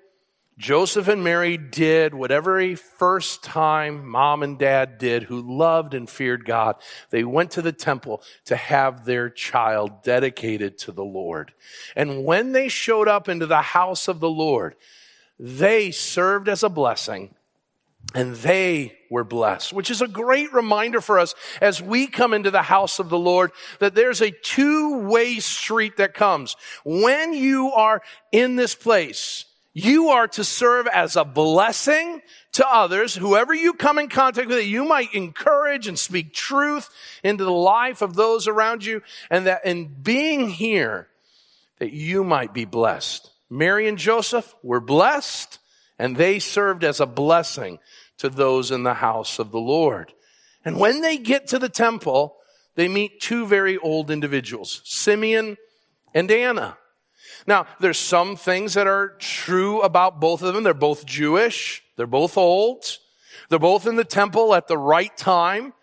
Joseph 0.59 1.09
and 1.09 1.25
Mary 1.25 1.57
did 1.57 2.13
whatever 2.13 2.61
a 2.61 2.75
first 2.75 3.43
time 3.43 4.07
mom 4.07 4.43
and 4.43 4.59
dad 4.59 4.99
did 4.99 5.23
who 5.23 5.41
loved 5.41 5.95
and 5.95 6.09
feared 6.09 6.45
God. 6.45 6.77
They 7.09 7.25
went 7.25 7.53
to 7.53 7.63
the 7.63 7.73
temple 7.73 8.23
to 8.45 8.57
have 8.57 9.07
their 9.07 9.31
child 9.31 10.03
dedicated 10.03 10.77
to 10.79 10.93
the 10.93 11.05
Lord. 11.05 11.55
And 11.97 12.25
when 12.25 12.53
they 12.53 12.69
showed 12.69 13.09
up 13.09 13.29
into 13.29 13.47
the 13.47 13.63
house 13.63 14.07
of 14.07 14.21
the 14.21 14.31
Lord, 14.31 14.77
they 15.39 15.91
served 15.91 16.49
as 16.49 16.63
a 16.63 16.69
blessing 16.69 17.35
and 18.15 18.35
they 18.37 18.97
were 19.11 19.25
blessed, 19.25 19.73
which 19.73 19.91
is 19.91 20.03
a 20.03 20.09
great 20.09 20.53
reminder 20.53 21.01
for 21.01 21.19
us 21.19 21.35
as 21.61 21.83
we 21.83 22.07
come 22.07 22.35
into 22.35 22.51
the 22.51 22.63
house 22.63 22.99
of 22.99 23.09
the 23.09 23.19
Lord 23.19 23.51
that 23.81 23.95
there's 23.95 24.21
a 24.21 24.31
two-way 24.31 25.41
street 25.41 25.97
that 25.97 26.15
comes. 26.15 26.57
When 26.85 27.33
you 27.33 27.73
are 27.73 28.03
in 28.31 28.57
this 28.57 28.75
place, 28.75 29.47
you 29.73 30.11
are 30.11 30.29
to 30.29 30.45
serve 30.45 30.87
as 30.87 31.17
a 31.17 31.25
blessing 31.25 32.23
to 32.53 32.69
others. 32.69 33.17
Whoever 33.17 33.53
you 33.53 33.73
come 33.73 33.99
in 33.99 34.09
contact 34.09 34.47
with, 34.47 34.65
you 34.65 34.85
might 34.85 35.13
encourage 35.13 35.89
and 35.89 35.99
speak 35.99 36.33
truth 36.33 36.89
into 37.25 37.45
the 37.45 37.51
life 37.51 38.01
of 38.01 38.15
those 38.15 38.47
around 38.47 38.85
you. 38.85 39.03
And 39.31 39.47
that 39.47 39.67
in 39.67 39.93
being 40.03 40.49
here, 40.49 41.09
that 41.81 41.93
you 41.93 42.23
might 42.23 42.55
be 42.55 42.65
blessed. 42.65 43.31
Mary 43.55 43.87
and 43.87 43.99
Joseph 43.99 44.55
were 44.63 44.81
blessed 44.81 45.61
and 45.97 46.17
they 46.17 46.41
served 46.41 46.83
as 46.83 46.99
a 46.99 47.07
blessing 47.07 47.79
to 48.19 48.29
those 48.29 48.73
in 48.73 48.83
the 48.83 48.95
house 48.95 49.39
of 49.39 49.53
the 49.53 49.61
Lord. 49.61 50.13
And 50.65 50.79
when 50.81 51.03
they 51.03 51.17
get 51.17 51.47
to 51.49 51.59
the 51.59 51.69
temple, 51.69 52.37
they 52.75 52.89
meet 52.89 53.21
two 53.21 53.47
very 53.47 53.79
old 53.79 54.11
individuals, 54.11 54.81
Simeon 54.85 55.57
and 56.13 56.31
Anna. 56.31 56.79
Now, 57.47 57.67
there's 57.79 57.99
some 57.99 58.35
things 58.37 58.75
that 58.75 58.89
are 58.89 59.11
true 59.19 59.83
about 59.83 60.21
both 60.21 60.43
of 60.43 60.53
them. 60.53 60.65
They're 60.65 60.75
both 60.75 61.07
Jewish. 61.07 61.83
They're 61.97 62.07
both 62.09 62.37
old. 62.37 62.85
They're 63.51 63.59
both 63.59 63.87
in 63.87 63.95
the 63.95 64.05
temple 64.05 64.55
at 64.55 64.67
the 64.67 64.79
right 64.79 65.17
time. 65.17 65.75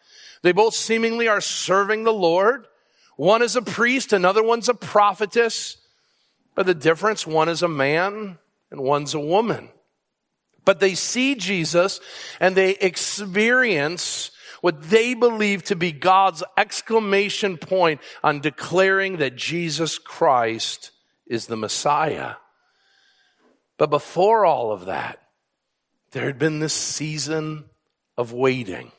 They 0.41 0.51
both 0.51 0.73
seemingly 0.73 1.29
are 1.29 1.41
serving 1.41 2.03
the 2.03 2.13
Lord. 2.13 2.67
One 3.15 3.41
is 3.41 3.55
a 3.55 3.61
priest, 3.61 4.11
another 4.11 4.43
one's 4.43 4.67
a 4.67 4.73
prophetess. 4.73 5.77
But 6.55 6.65
the 6.65 6.73
difference, 6.73 7.25
one 7.25 7.49
is 7.49 7.63
a 7.63 7.67
man 7.67 8.37
and 8.69 8.81
one's 8.81 9.13
a 9.13 9.19
woman. 9.19 9.69
But 10.65 10.79
they 10.79 10.95
see 10.95 11.35
Jesus 11.35 11.99
and 12.39 12.55
they 12.55 12.71
experience 12.75 14.31
what 14.61 14.89
they 14.89 15.13
believe 15.13 15.63
to 15.63 15.75
be 15.75 15.91
God's 15.91 16.43
exclamation 16.55 17.57
point 17.57 17.99
on 18.23 18.41
declaring 18.41 19.17
that 19.17 19.35
Jesus 19.35 19.97
Christ 19.97 20.91
is 21.25 21.47
the 21.47 21.57
Messiah. 21.57 22.35
But 23.77 23.89
before 23.89 24.45
all 24.45 24.71
of 24.71 24.85
that, 24.85 25.19
there 26.11 26.25
had 26.25 26.37
been 26.37 26.59
this 26.59 26.73
season 26.73 27.65
of 28.17 28.33
waiting. 28.33 28.91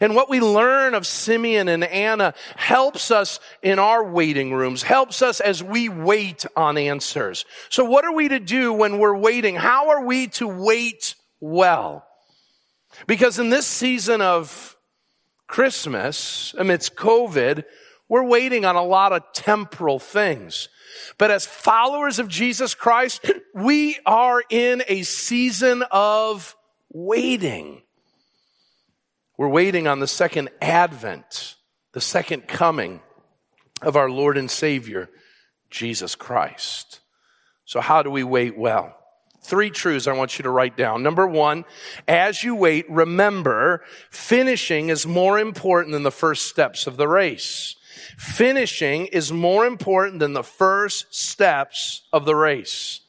And 0.00 0.14
what 0.14 0.30
we 0.30 0.40
learn 0.40 0.94
of 0.94 1.06
Simeon 1.06 1.68
and 1.68 1.84
Anna 1.84 2.34
helps 2.56 3.10
us 3.10 3.40
in 3.62 3.78
our 3.78 4.04
waiting 4.04 4.52
rooms, 4.52 4.82
helps 4.82 5.22
us 5.22 5.40
as 5.40 5.62
we 5.62 5.88
wait 5.88 6.44
on 6.56 6.78
answers. 6.78 7.44
So 7.68 7.84
what 7.84 8.04
are 8.04 8.14
we 8.14 8.28
to 8.28 8.40
do 8.40 8.72
when 8.72 8.98
we're 8.98 9.16
waiting? 9.16 9.56
How 9.56 9.90
are 9.90 10.04
we 10.04 10.28
to 10.28 10.48
wait 10.48 11.14
well? 11.40 12.06
Because 13.06 13.38
in 13.38 13.50
this 13.50 13.66
season 13.66 14.20
of 14.20 14.76
Christmas, 15.46 16.54
amidst 16.58 16.96
COVID, 16.96 17.64
we're 18.08 18.24
waiting 18.24 18.64
on 18.64 18.76
a 18.76 18.84
lot 18.84 19.12
of 19.12 19.22
temporal 19.32 19.98
things. 19.98 20.68
But 21.18 21.30
as 21.30 21.46
followers 21.46 22.18
of 22.18 22.28
Jesus 22.28 22.74
Christ, 22.74 23.30
we 23.54 23.98
are 24.06 24.42
in 24.48 24.82
a 24.88 25.02
season 25.02 25.82
of 25.90 26.56
waiting. 26.92 27.83
We're 29.36 29.48
waiting 29.48 29.88
on 29.88 30.00
the 30.00 30.06
second 30.06 30.50
advent, 30.60 31.56
the 31.92 32.00
second 32.00 32.46
coming 32.46 33.00
of 33.82 33.96
our 33.96 34.08
Lord 34.08 34.38
and 34.38 34.50
Savior, 34.50 35.10
Jesus 35.70 36.14
Christ. 36.14 37.00
So 37.64 37.80
how 37.80 38.02
do 38.02 38.10
we 38.10 38.22
wait 38.22 38.56
well? 38.56 38.96
Three 39.42 39.70
truths 39.70 40.06
I 40.06 40.12
want 40.12 40.38
you 40.38 40.44
to 40.44 40.50
write 40.50 40.76
down. 40.76 41.02
Number 41.02 41.26
one, 41.26 41.64
as 42.08 42.42
you 42.42 42.54
wait, 42.54 42.88
remember 42.88 43.82
finishing 44.08 44.88
is 44.88 45.06
more 45.06 45.38
important 45.38 45.92
than 45.92 46.02
the 46.02 46.10
first 46.10 46.46
steps 46.46 46.86
of 46.86 46.96
the 46.96 47.08
race. 47.08 47.76
Finishing 48.16 49.06
is 49.06 49.32
more 49.32 49.66
important 49.66 50.20
than 50.20 50.32
the 50.32 50.42
first 50.42 51.14
steps 51.14 52.02
of 52.12 52.24
the 52.24 52.36
race. 52.36 53.00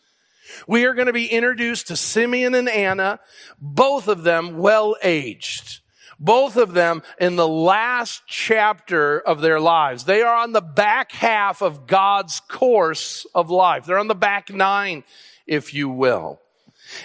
We 0.68 0.86
are 0.86 0.94
going 0.94 1.08
to 1.08 1.14
be 1.14 1.28
introduced 1.28 1.88
to 1.88 1.96
Simeon 1.96 2.56
and 2.56 2.70
Anna, 2.70 3.20
both 3.60 4.08
of 4.08 4.24
them 4.24 4.58
well 4.58 4.96
aged. 5.04 5.82
Both 6.20 6.56
of 6.56 6.74
them 6.74 7.04
in 7.20 7.36
the 7.36 7.48
last 7.48 8.24
chapter 8.28 9.20
of 9.20 9.42
their 9.42 9.60
lives. 9.60 10.06
They 10.06 10.22
are 10.22 10.36
on 10.36 10.54
the 10.54 10.62
back 10.62 11.12
half 11.12 11.62
of 11.62 11.88
God's 11.88 12.40
course 12.40 13.26
of 13.36 13.50
life. 13.50 13.86
They're 13.86 14.00
on 14.00 14.08
the 14.08 14.16
back 14.16 14.50
nine, 14.50 15.04
if 15.46 15.74
you 15.74 15.90
will. 15.90 16.40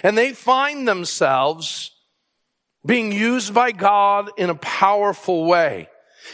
And 0.03 0.17
they 0.17 0.33
find 0.33 0.87
themselves 0.87 1.91
being 2.85 3.11
used 3.11 3.53
by 3.53 3.71
God 3.71 4.31
in 4.37 4.49
a 4.49 4.55
powerful 4.55 5.45
way. 5.45 5.89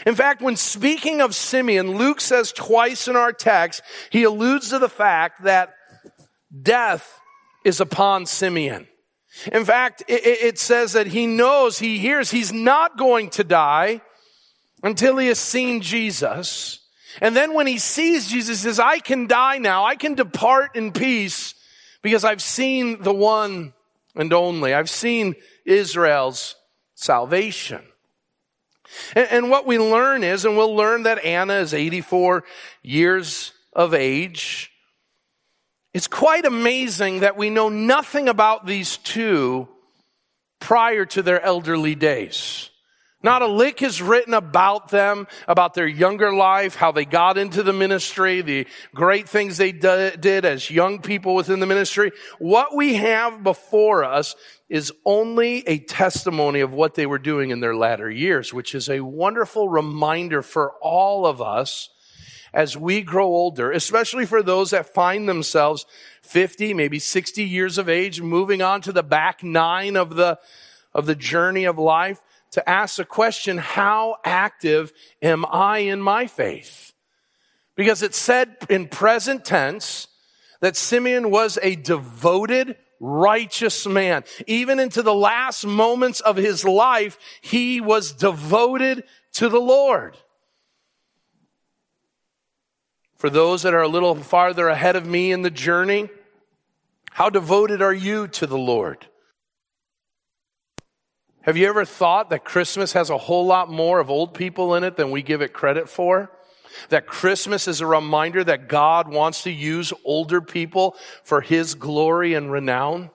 In 0.05 0.15
fact, 0.15 0.41
when 0.41 0.55
speaking 0.55 1.21
of 1.21 1.33
Simeon, 1.33 1.97
Luke 1.97 2.21
says 2.21 2.51
twice 2.51 3.07
in 3.07 3.15
our 3.15 3.33
text, 3.33 3.81
he 4.09 4.23
alludes 4.23 4.69
to 4.69 4.79
the 4.79 4.89
fact 4.89 5.43
that 5.43 5.73
death 6.61 7.19
is 7.63 7.79
upon 7.79 8.25
Simeon. 8.25 8.87
In 9.51 9.65
fact, 9.65 10.03
it, 10.07 10.23
it 10.23 10.59
says 10.59 10.93
that 10.93 11.07
he 11.07 11.27
knows, 11.27 11.79
he 11.79 11.99
hears 11.99 12.31
he's 12.31 12.53
not 12.53 12.97
going 12.97 13.29
to 13.31 13.43
die 13.43 14.01
until 14.83 15.17
he 15.17 15.27
has 15.27 15.39
seen 15.39 15.81
Jesus. 15.81 16.79
And 17.21 17.35
then 17.35 17.53
when 17.53 17.67
he 17.67 17.77
sees 17.77 18.27
Jesus, 18.27 18.61
he 18.61 18.67
says, 18.67 18.79
I 18.79 18.99
can 18.99 19.27
die 19.27 19.57
now. 19.57 19.85
I 19.85 19.95
can 19.95 20.15
depart 20.15 20.75
in 20.75 20.91
peace 20.91 21.55
because 22.01 22.23
I've 22.23 22.41
seen 22.41 23.01
the 23.01 23.13
one 23.13 23.73
and 24.15 24.33
only. 24.33 24.73
I've 24.73 24.89
seen 24.89 25.35
Israel's 25.65 26.55
salvation. 26.95 27.81
And, 29.15 29.27
and 29.31 29.49
what 29.49 29.65
we 29.65 29.79
learn 29.79 30.23
is, 30.23 30.45
and 30.45 30.57
we'll 30.57 30.75
learn 30.75 31.03
that 31.03 31.23
Anna 31.23 31.55
is 31.55 31.73
84 31.73 32.43
years 32.83 33.53
of 33.73 33.93
age. 33.93 34.71
It's 35.97 36.05
quite 36.05 36.45
amazing 36.45 37.21
that 37.21 37.37
we 37.37 37.49
know 37.49 37.69
nothing 37.69 38.29
about 38.29 38.67
these 38.67 38.97
two 38.97 39.67
prior 40.59 41.05
to 41.05 41.23
their 41.23 41.41
elderly 41.41 41.95
days. 41.95 42.69
Not 43.23 43.41
a 43.41 43.47
lick 43.47 43.81
is 43.81 43.99
written 43.99 44.35
about 44.35 44.89
them, 44.89 45.25
about 45.47 45.73
their 45.73 45.87
younger 45.87 46.31
life, 46.31 46.75
how 46.75 46.91
they 46.91 47.03
got 47.03 47.39
into 47.39 47.63
the 47.63 47.73
ministry, 47.73 48.43
the 48.43 48.67
great 48.93 49.27
things 49.27 49.57
they 49.57 49.71
did 49.71 50.45
as 50.45 50.69
young 50.69 50.99
people 50.99 51.33
within 51.33 51.59
the 51.59 51.65
ministry. 51.65 52.11
What 52.37 52.75
we 52.75 52.93
have 52.93 53.41
before 53.41 54.03
us 54.03 54.35
is 54.69 54.93
only 55.03 55.67
a 55.67 55.79
testimony 55.79 56.59
of 56.59 56.73
what 56.73 56.93
they 56.93 57.07
were 57.07 57.17
doing 57.17 57.49
in 57.49 57.59
their 57.59 57.75
latter 57.75 58.07
years, 58.07 58.53
which 58.53 58.75
is 58.75 58.87
a 58.87 58.99
wonderful 58.99 59.67
reminder 59.67 60.43
for 60.43 60.73
all 60.79 61.25
of 61.25 61.41
us 61.41 61.89
as 62.57 62.75
we 62.75 63.03
grow 63.03 63.27
older, 63.27 63.71
especially 63.71 64.25
for 64.25 64.41
those 64.41 64.71
that 64.71 64.91
find 64.91 65.29
themselves 65.29 65.85
50, 66.23 66.73
maybe 66.73 66.97
60 66.97 67.43
years 67.43 67.77
of 67.77 67.87
age, 67.87 68.19
moving 68.19 68.63
on 68.63 68.81
to 68.81 68.91
the 68.91 69.03
back 69.03 69.43
nine 69.43 69.95
of 69.95 70.15
the, 70.15 70.39
of 70.91 71.05
the 71.05 71.13
journey 71.13 71.65
of 71.65 71.77
life, 71.77 72.19
to 72.49 72.67
ask 72.67 72.95
the 72.95 73.05
question, 73.05 73.59
how 73.59 74.15
active 74.25 74.91
am 75.21 75.45
I 75.45 75.79
in 75.79 76.01
my 76.01 76.25
faith? 76.25 76.93
Because 77.75 78.01
it 78.01 78.15
said 78.15 78.57
in 78.71 78.87
present 78.87 79.45
tense 79.45 80.07
that 80.59 80.75
Simeon 80.75 81.29
was 81.29 81.59
a 81.61 81.75
devoted, 81.75 82.75
righteous 82.99 83.85
man. 83.85 84.23
Even 84.47 84.79
into 84.79 85.03
the 85.03 85.13
last 85.13 85.63
moments 85.63 86.21
of 86.21 86.37
his 86.37 86.65
life, 86.65 87.19
he 87.39 87.79
was 87.79 88.13
devoted 88.13 89.03
to 89.33 89.47
the 89.47 89.61
Lord. 89.61 90.17
For 93.17 93.29
those 93.29 93.63
that 93.63 93.73
are 93.73 93.81
a 93.81 93.87
little 93.87 94.15
farther 94.15 94.67
ahead 94.67 94.95
of 94.95 95.05
me 95.05 95.31
in 95.31 95.41
the 95.41 95.49
journey, 95.49 96.09
how 97.11 97.29
devoted 97.29 97.81
are 97.81 97.93
you 97.93 98.27
to 98.27 98.45
the 98.45 98.57
Lord? 98.57 99.07
Have 101.41 101.57
you 101.57 101.67
ever 101.67 101.85
thought 101.85 102.29
that 102.29 102.45
Christmas 102.45 102.93
has 102.93 103.09
a 103.09 103.17
whole 103.17 103.45
lot 103.45 103.71
more 103.71 103.99
of 103.99 104.11
old 104.11 104.33
people 104.33 104.75
in 104.75 104.83
it 104.83 104.97
than 104.97 105.11
we 105.11 105.23
give 105.23 105.41
it 105.41 105.53
credit 105.53 105.89
for? 105.89 106.29
That 106.89 107.07
Christmas 107.07 107.67
is 107.67 107.81
a 107.81 107.87
reminder 107.87 108.43
that 108.43 108.67
God 108.67 109.07
wants 109.07 109.43
to 109.43 109.51
use 109.51 109.93
older 110.03 110.41
people 110.41 110.95
for 111.23 111.41
His 111.41 111.73
glory 111.73 112.35
and 112.35 112.51
renown? 112.51 113.09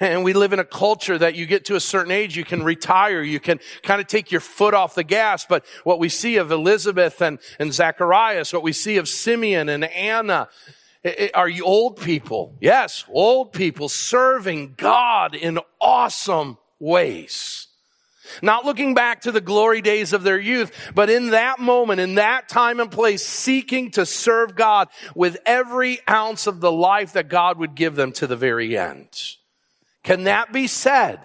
And 0.00 0.22
we 0.22 0.32
live 0.32 0.52
in 0.52 0.60
a 0.60 0.64
culture 0.64 1.18
that 1.18 1.34
you 1.34 1.46
get 1.46 1.64
to 1.66 1.74
a 1.74 1.80
certain 1.80 2.12
age, 2.12 2.36
you 2.36 2.44
can 2.44 2.62
retire, 2.62 3.20
you 3.22 3.40
can 3.40 3.58
kind 3.82 4.00
of 4.00 4.06
take 4.06 4.30
your 4.30 4.40
foot 4.40 4.72
off 4.72 4.94
the 4.94 5.02
gas. 5.02 5.44
But 5.44 5.64
what 5.82 5.98
we 5.98 6.08
see 6.08 6.36
of 6.36 6.52
Elizabeth 6.52 7.20
and, 7.20 7.38
and 7.58 7.74
Zacharias, 7.74 8.52
what 8.52 8.62
we 8.62 8.72
see 8.72 8.96
of 8.96 9.08
Simeon 9.08 9.68
and 9.68 9.84
Anna, 9.84 10.48
are 11.34 11.48
you 11.48 11.64
old 11.64 11.96
people? 12.00 12.56
Yes, 12.60 13.04
old 13.08 13.52
people 13.52 13.88
serving 13.88 14.74
God 14.76 15.34
in 15.34 15.58
awesome 15.80 16.58
ways. 16.78 17.66
Not 18.42 18.64
looking 18.64 18.94
back 18.94 19.22
to 19.22 19.32
the 19.32 19.40
glory 19.40 19.80
days 19.80 20.12
of 20.12 20.22
their 20.22 20.38
youth, 20.38 20.92
but 20.94 21.08
in 21.08 21.30
that 21.30 21.58
moment, 21.58 22.00
in 22.00 22.16
that 22.16 22.48
time 22.48 22.78
and 22.78 22.90
place, 22.90 23.24
seeking 23.24 23.90
to 23.92 24.04
serve 24.04 24.54
God 24.54 24.88
with 25.14 25.38
every 25.46 25.98
ounce 26.08 26.46
of 26.46 26.60
the 26.60 26.70
life 26.70 27.14
that 27.14 27.28
God 27.28 27.58
would 27.58 27.74
give 27.74 27.96
them 27.96 28.12
to 28.12 28.26
the 28.26 28.36
very 28.36 28.76
end. 28.76 29.37
Can 30.08 30.24
that 30.24 30.54
be 30.54 30.66
said 30.66 31.20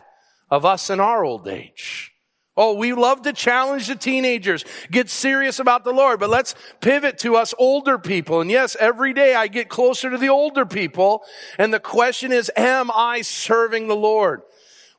of 0.52 0.66
us 0.66 0.90
in 0.90 1.00
our 1.00 1.24
old 1.24 1.48
age? 1.48 2.12
Oh, 2.58 2.74
we 2.74 2.92
love 2.92 3.22
to 3.22 3.32
challenge 3.32 3.88
the 3.88 3.96
teenagers, 3.96 4.66
get 4.92 5.10
serious 5.10 5.58
about 5.60 5.86
the 5.86 5.94
Lord, 5.94 6.20
but 6.20 6.30
let's 6.30 6.54
pivot 6.82 7.18
to 7.20 7.38
us 7.38 7.54
older 7.58 7.98
people. 7.98 8.42
And 8.42 8.52
yes, 8.52 8.76
every 8.78 9.14
day 9.14 9.36
I 9.36 9.48
get 9.48 9.70
closer 9.70 10.10
to 10.10 10.18
the 10.18 10.28
older 10.28 10.66
people. 10.66 11.24
And 11.58 11.74
the 11.74 11.80
question 11.80 12.34
is, 12.34 12.52
am 12.58 12.92
I 12.94 13.22
serving 13.22 13.88
the 13.88 13.96
Lord 13.96 14.42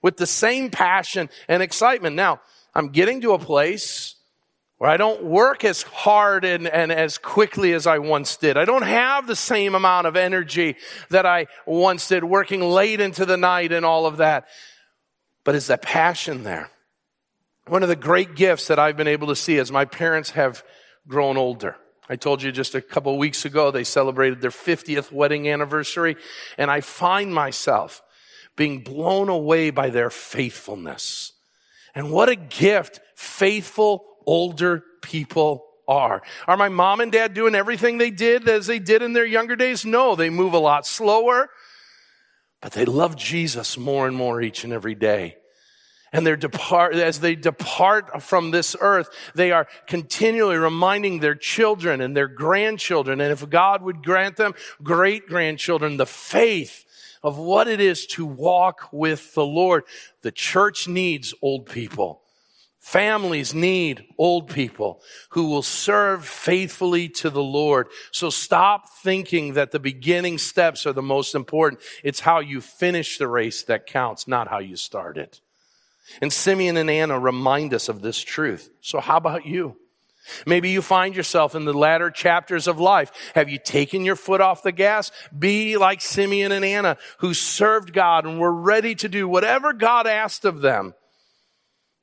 with 0.01 0.17
the 0.17 0.27
same 0.27 0.71
passion 0.71 1.29
and 1.47 1.63
excitement? 1.63 2.17
Now, 2.17 2.41
I'm 2.75 2.89
getting 2.89 3.21
to 3.21 3.35
a 3.35 3.39
place 3.39 4.14
where 4.79 4.91
I 4.91 4.97
don't 4.97 5.25
work 5.25 5.65
as 5.65 5.83
hard 5.83 6.45
and, 6.45 6.67
and 6.67 6.91
as 6.91 7.17
quickly 7.19 7.73
as 7.73 7.87
I 7.87 7.99
once 7.99 8.37
did. 8.37 8.57
I 8.57 8.65
don't 8.65 8.83
have 8.83 9.27
the 9.27 9.37
same 9.37 9.75
amount 9.75 10.07
of 10.07 10.17
energy 10.17 10.77
that 11.11 11.27
I 11.27 11.47
once 11.65 12.09
did, 12.09 12.25
working 12.25 12.61
late 12.61 13.01
into 13.01 13.25
the 13.25 13.37
night 13.37 13.73
and 13.73 13.85
all 13.85 14.07
of 14.07 14.17
that. 14.17 14.49
But 15.45 15.55
is 15.55 15.69
that 15.69 15.83
passion 15.83 16.43
there? 16.43 16.71
One 17.67 17.83
of 17.83 17.89
the 17.89 17.97
great 17.97 18.35
gifts 18.35 18.67
that 18.67 18.79
I've 18.79 18.97
been 18.97 19.09
able 19.09 19.29
to 19.29 19.37
see 19.37 19.59
as 19.59 19.71
my 19.71 19.85
parents 19.85 20.31
have 20.31 20.65
grown 21.07 21.37
older. 21.37 21.77
I 22.09 22.17
told 22.17 22.43
you 22.43 22.53
just 22.53 22.75
a 22.75 22.83
couple 22.83 23.17
weeks 23.17 23.45
ago 23.45 23.71
they 23.71 23.85
celebrated 23.85 24.41
their 24.41 24.51
50th 24.51 25.11
wedding 25.11 25.49
anniversary, 25.49 26.17
and 26.59 26.71
I 26.71 26.81
find 26.81 27.33
myself 27.33 28.03
being 28.57 28.81
blown 28.81 29.29
away 29.29 29.71
by 29.71 29.91
their 29.91 30.11
faithfulness. 30.11 31.33
And 31.95 32.11
what 32.11 32.29
a 32.29 32.37
gift 32.37 33.01
faithful 33.15 34.05
older 34.27 34.83
people 35.03 35.67
are. 35.87 36.23
Are 36.47 36.57
my 36.57 36.69
mom 36.69 37.01
and 37.01 37.13
dad 37.13 37.35
doing 37.35 37.55
everything 37.55 37.99
they 37.99 38.11
did 38.11 38.49
as 38.49 38.67
they 38.67 38.79
did 38.79 39.03
in 39.03 39.13
their 39.13 39.27
younger 39.27 39.57
days? 39.57 39.85
No, 39.85 40.17
they 40.17 40.31
move 40.31 40.55
a 40.55 40.59
lot 40.59 40.87
slower, 40.87 41.49
but 42.63 42.73
they 42.73 42.85
love 42.85 43.17
Jesus 43.17 43.77
more 43.77 44.07
and 44.07 44.17
more 44.17 44.41
each 44.41 44.65
and 44.65 44.73
every 44.73 44.95
day. 44.95 45.37
And 46.13 46.25
they're 46.25 46.37
depart, 46.37 46.95
as 46.95 47.19
they 47.19 47.35
depart 47.35 48.23
from 48.23 48.53
this 48.53 48.77
earth, 48.81 49.09
they 49.35 49.51
are 49.51 49.67
continually 49.89 50.57
reminding 50.57 51.19
their 51.19 51.35
children 51.35 52.01
and 52.01 52.17
their 52.17 52.29
grandchildren, 52.29 53.21
and 53.21 53.33
if 53.33 53.51
God 53.51 53.83
would 53.83 54.05
grant 54.05 54.37
them 54.37 54.55
great 54.83 55.27
grandchildren, 55.27 55.97
the 55.97 56.07
faith 56.07 56.85
of 57.25 57.39
what 57.39 57.67
it 57.67 57.81
is 57.81 58.07
to 58.07 58.25
walk 58.25 58.91
with 58.93 59.35
the 59.35 59.45
Lord. 59.45 59.85
The 60.21 60.31
church 60.31 60.87
needs 60.87 61.35
old 61.41 61.67
people. 61.67 62.21
Families 62.85 63.55
need 63.55 64.05
old 64.19 64.51
people 64.51 65.01
who 65.31 65.47
will 65.47 65.63
serve 65.63 66.27
faithfully 66.27 67.09
to 67.09 67.31
the 67.31 67.43
Lord. 67.43 67.87
So 68.13 68.29
stop 68.29 68.91
thinking 69.03 69.55
that 69.55 69.71
the 69.71 69.81
beginning 69.81 70.37
steps 70.37 70.85
are 70.85 70.93
the 70.93 71.01
most 71.01 71.35
important. 71.35 71.81
It's 72.05 72.21
how 72.21 72.41
you 72.41 72.61
finish 72.61 73.17
the 73.17 73.27
race 73.27 73.63
that 73.65 73.87
counts, 73.87 74.29
not 74.29 74.49
how 74.49 74.59
you 74.59 74.77
start 74.77 75.17
it. 75.17 75.41
And 76.21 76.31
Simeon 76.31 76.77
and 76.77 76.91
Anna 76.91 77.19
remind 77.19 77.73
us 77.73 77.89
of 77.89 78.03
this 78.03 78.21
truth. 78.21 78.69
So 78.83 79.01
how 79.01 79.17
about 79.17 79.47
you? 79.47 79.77
Maybe 80.47 80.69
you 80.69 80.83
find 80.83 81.17
yourself 81.17 81.55
in 81.55 81.65
the 81.65 81.73
latter 81.73 82.11
chapters 82.11 82.69
of 82.69 82.79
life. 82.79 83.11
Have 83.35 83.49
you 83.49 83.59
taken 83.59 84.05
your 84.05 84.15
foot 84.15 84.43
off 84.43 84.63
the 84.63 84.73
gas? 84.73 85.11
Be 85.37 85.79
like 85.79 86.03
Simeon 86.03 86.53
and 86.53 86.67
Anna 86.67 86.99
who 87.21 87.33
served 87.33 87.95
God 87.95 88.27
and 88.27 88.39
were 88.39 88.53
ready 88.53 88.95
to 88.97 89.09
do 89.09 89.27
whatever 89.27 89.73
God 89.73 90.07
asked 90.07 90.45
of 90.45 90.61
them 90.61 90.93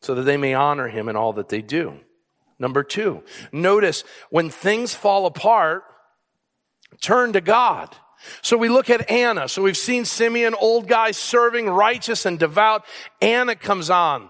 so 0.02 0.16
that 0.16 0.24
they 0.24 0.38
may 0.38 0.54
honor 0.54 0.88
him 0.88 1.08
in 1.08 1.16
all 1.16 1.34
that 1.34 1.50
they 1.50 1.62
do. 1.62 2.00
Number 2.60 2.84
two, 2.84 3.24
notice 3.52 4.04
when 4.30 4.50
things 4.50 4.94
fall 4.94 5.26
apart, 5.26 5.84
turn 7.02 7.34
to 7.34 7.42
God. 7.42 7.96
So 8.42 8.56
we 8.56 8.70
look 8.70 8.90
at 8.90 9.10
Anna. 9.10 9.48
So 9.48 9.64
we've 9.64 9.78
seen 9.78 10.06
Simeon, 10.06 10.54
old 10.54 10.88
guy 10.88 11.12
serving, 11.12 11.68
righteous 11.68 12.26
and 12.26 12.38
devout. 12.38 12.86
Anna 13.20 13.56
comes 13.56 13.90
on. 13.90 14.30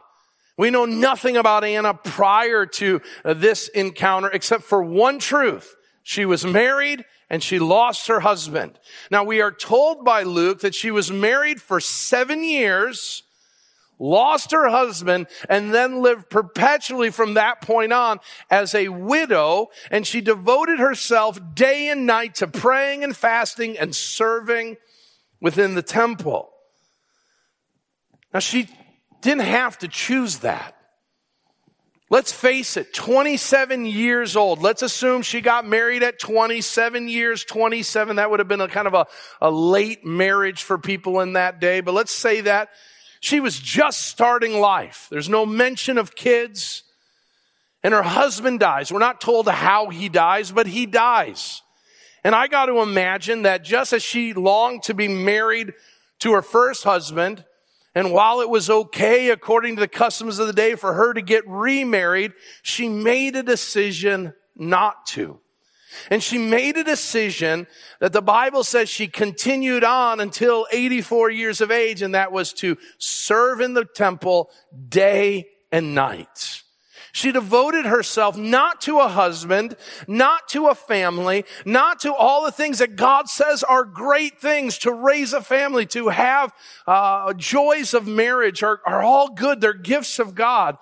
We 0.57 0.69
know 0.69 0.85
nothing 0.85 1.37
about 1.37 1.63
Anna 1.63 1.93
prior 1.93 2.65
to 2.65 3.01
this 3.25 3.67
encounter 3.69 4.29
except 4.29 4.63
for 4.63 4.81
one 4.81 5.19
truth. 5.19 5.75
She 6.03 6.25
was 6.25 6.45
married 6.45 7.03
and 7.29 7.41
she 7.41 7.59
lost 7.59 8.07
her 8.07 8.19
husband. 8.19 8.79
Now 9.09 9.23
we 9.23 9.41
are 9.41 9.51
told 9.51 10.05
by 10.05 10.23
Luke 10.23 10.61
that 10.61 10.75
she 10.75 10.91
was 10.91 11.11
married 11.11 11.61
for 11.61 11.79
seven 11.79 12.43
years 12.43 13.23
lost 14.01 14.51
her 14.51 14.67
husband, 14.67 15.27
and 15.47 15.73
then 15.73 16.01
lived 16.01 16.29
perpetually 16.29 17.11
from 17.11 17.35
that 17.35 17.61
point 17.61 17.93
on 17.93 18.19
as 18.49 18.73
a 18.73 18.89
widow. 18.89 19.67
And 19.91 20.05
she 20.05 20.19
devoted 20.19 20.79
herself 20.79 21.39
day 21.53 21.87
and 21.87 22.05
night 22.05 22.35
to 22.35 22.47
praying 22.47 23.03
and 23.03 23.15
fasting 23.15 23.77
and 23.77 23.95
serving 23.95 24.77
within 25.39 25.75
the 25.75 25.83
temple. 25.83 26.49
Now, 28.33 28.39
she 28.39 28.67
didn't 29.21 29.43
have 29.43 29.77
to 29.79 29.87
choose 29.87 30.39
that. 30.39 30.75
Let's 32.09 32.33
face 32.33 32.75
it, 32.75 32.93
27 32.93 33.85
years 33.85 34.35
old. 34.35 34.61
Let's 34.61 34.81
assume 34.81 35.21
she 35.21 35.39
got 35.39 35.65
married 35.65 36.03
at 36.03 36.19
27 36.19 37.07
years, 37.07 37.45
27. 37.45 38.17
That 38.17 38.29
would 38.29 38.39
have 38.39 38.49
been 38.49 38.59
a 38.59 38.67
kind 38.67 38.87
of 38.87 38.93
a, 38.93 39.07
a 39.39 39.49
late 39.49 40.05
marriage 40.05 40.63
for 40.63 40.77
people 40.77 41.21
in 41.21 41.33
that 41.33 41.61
day. 41.61 41.79
But 41.79 41.93
let's 41.93 42.11
say 42.11 42.41
that 42.41 42.67
she 43.21 43.39
was 43.39 43.57
just 43.57 44.07
starting 44.07 44.59
life. 44.59 45.07
There's 45.09 45.29
no 45.29 45.45
mention 45.45 45.97
of 45.97 46.15
kids. 46.15 46.83
And 47.83 47.93
her 47.93 48.03
husband 48.03 48.59
dies. 48.59 48.91
We're 48.91 48.99
not 48.99 49.21
told 49.21 49.47
how 49.47 49.89
he 49.89 50.09
dies, 50.09 50.51
but 50.51 50.67
he 50.67 50.85
dies. 50.85 51.61
And 52.23 52.35
I 52.35 52.47
got 52.47 52.65
to 52.65 52.81
imagine 52.81 53.43
that 53.43 53.63
just 53.63 53.93
as 53.93 54.03
she 54.03 54.33
longed 54.33 54.83
to 54.83 54.93
be 54.93 55.07
married 55.07 55.73
to 56.19 56.33
her 56.33 56.41
first 56.41 56.83
husband, 56.83 57.45
And 57.93 58.13
while 58.13 58.39
it 58.39 58.49
was 58.49 58.69
okay, 58.69 59.29
according 59.29 59.75
to 59.75 59.81
the 59.81 59.87
customs 59.87 60.39
of 60.39 60.47
the 60.47 60.53
day, 60.53 60.75
for 60.75 60.93
her 60.93 61.13
to 61.13 61.21
get 61.21 61.47
remarried, 61.47 62.31
she 62.61 62.87
made 62.87 63.35
a 63.35 63.43
decision 63.43 64.33
not 64.55 65.05
to. 65.07 65.40
And 66.09 66.21
she 66.21 66.37
made 66.37 66.77
a 66.77 66.83
decision 66.83 67.67
that 67.99 68.13
the 68.13 68.21
Bible 68.21 68.63
says 68.63 68.89
she 68.89 69.07
continued 69.07 69.83
on 69.83 70.19
until 70.19 70.67
84 70.71 71.29
years 71.31 71.61
of 71.61 71.71
age, 71.71 72.01
and 72.01 72.15
that 72.15 72.31
was 72.31 72.53
to 72.53 72.77
serve 72.97 73.61
in 73.61 73.73
the 73.73 73.85
temple 73.85 74.49
day 74.89 75.47
and 75.71 75.95
night. 75.95 76.63
She 77.13 77.31
devoted 77.31 77.85
herself 77.85 78.37
not 78.37 78.79
to 78.81 78.99
a 78.99 79.09
husband, 79.09 79.75
not 80.07 80.47
to 80.49 80.67
a 80.67 80.75
family, 80.75 81.45
not 81.65 81.99
to 82.01 82.13
all 82.13 82.45
the 82.45 82.51
things 82.51 82.79
that 82.79 82.95
God 82.95 83.27
says 83.27 83.63
are 83.63 83.83
great 83.83 84.39
things 84.39 84.77
to 84.79 84.93
raise 84.93 85.33
a 85.33 85.41
family, 85.41 85.85
to 85.87 86.07
have 86.07 86.53
uh, 86.87 87.33
joys 87.33 87.93
of 87.93 88.07
marriage 88.07 88.63
are, 88.63 88.79
are 88.85 89.01
all 89.01 89.29
good. 89.29 89.59
They're 89.59 89.73
gifts 89.73 90.19
of 90.19 90.35
God. 90.35 90.77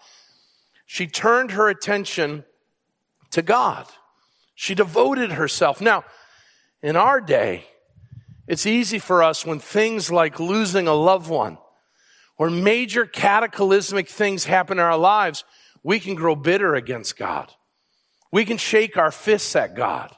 She 0.86 1.08
turned 1.08 1.52
her 1.52 1.68
attention 1.68 2.44
to 3.32 3.42
God. 3.42 3.88
She 4.62 4.76
devoted 4.76 5.32
herself. 5.32 5.80
Now, 5.80 6.04
in 6.84 6.98
our 6.98 7.22
day, 7.22 7.64
it's 8.46 8.66
easy 8.66 9.00
for 9.00 9.24
us 9.24 9.46
when 9.46 9.60
things 9.60 10.12
like 10.12 10.38
losing 10.38 10.86
a 10.86 10.94
loved 10.94 11.30
one 11.30 11.58
or 12.38 12.50
major 12.50 13.06
cataclysmic 13.06 14.10
things 14.10 14.44
happen 14.44 14.78
in 14.78 14.84
our 14.84 14.98
lives 14.98 15.46
we 15.82 15.98
can 15.98 16.14
grow 16.14 16.36
bitter 16.36 16.76
against 16.76 17.16
God. 17.16 17.54
We 18.34 18.44
can 18.44 18.58
shake 18.58 18.98
our 18.98 19.12
fists 19.12 19.56
at 19.56 19.78
God. 19.78 20.14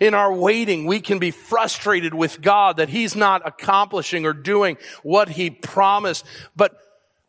In 0.00 0.12
our 0.12 0.34
waiting, 0.34 0.86
we 0.86 0.98
can 0.98 1.20
be 1.20 1.30
frustrated 1.30 2.14
with 2.14 2.42
God 2.42 2.78
that 2.78 2.88
He's 2.88 3.14
not 3.14 3.46
accomplishing 3.46 4.26
or 4.26 4.32
doing 4.32 4.76
what 5.04 5.28
He 5.28 5.50
promised. 5.50 6.24
But 6.56 6.76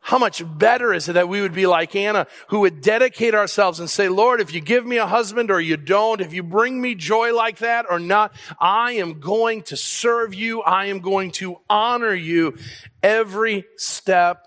how 0.06 0.20
much 0.20 0.44
better 0.60 0.94
is 0.94 1.10
it 1.10 1.13
that 1.13 1.28
we 1.28 1.41
would 1.41 1.56
be 1.56 1.65
like 1.65 1.96
Anna, 1.96 2.28
who 2.50 2.60
would 2.60 2.80
dedicate 2.80 3.34
ourselves 3.34 3.80
and 3.80 3.89
say, 3.89 4.08
Lord, 4.08 4.39
if 4.39 4.54
you 4.54 4.62
give 4.62 4.86
me 4.86 4.98
a 4.98 5.08
husband 5.08 5.50
or 5.50 5.60
you 5.60 5.78
don't, 5.78 6.22
if 6.22 6.32
you 6.32 6.44
bring 6.44 6.80
me 6.80 6.94
joy 6.94 7.34
like 7.34 7.58
that 7.58 7.88
or 7.89 7.98
not, 7.98 8.32
I 8.62 8.91
am 8.94 9.20
going 9.20 9.63
to 9.63 9.76
serve 9.76 10.36
you. 10.36 10.62
I 10.62 10.86
am 10.86 11.00
going 11.00 11.32
to 11.32 11.60
honor 11.68 12.13
you 12.13 12.56
every 13.02 13.65
step 13.78 14.46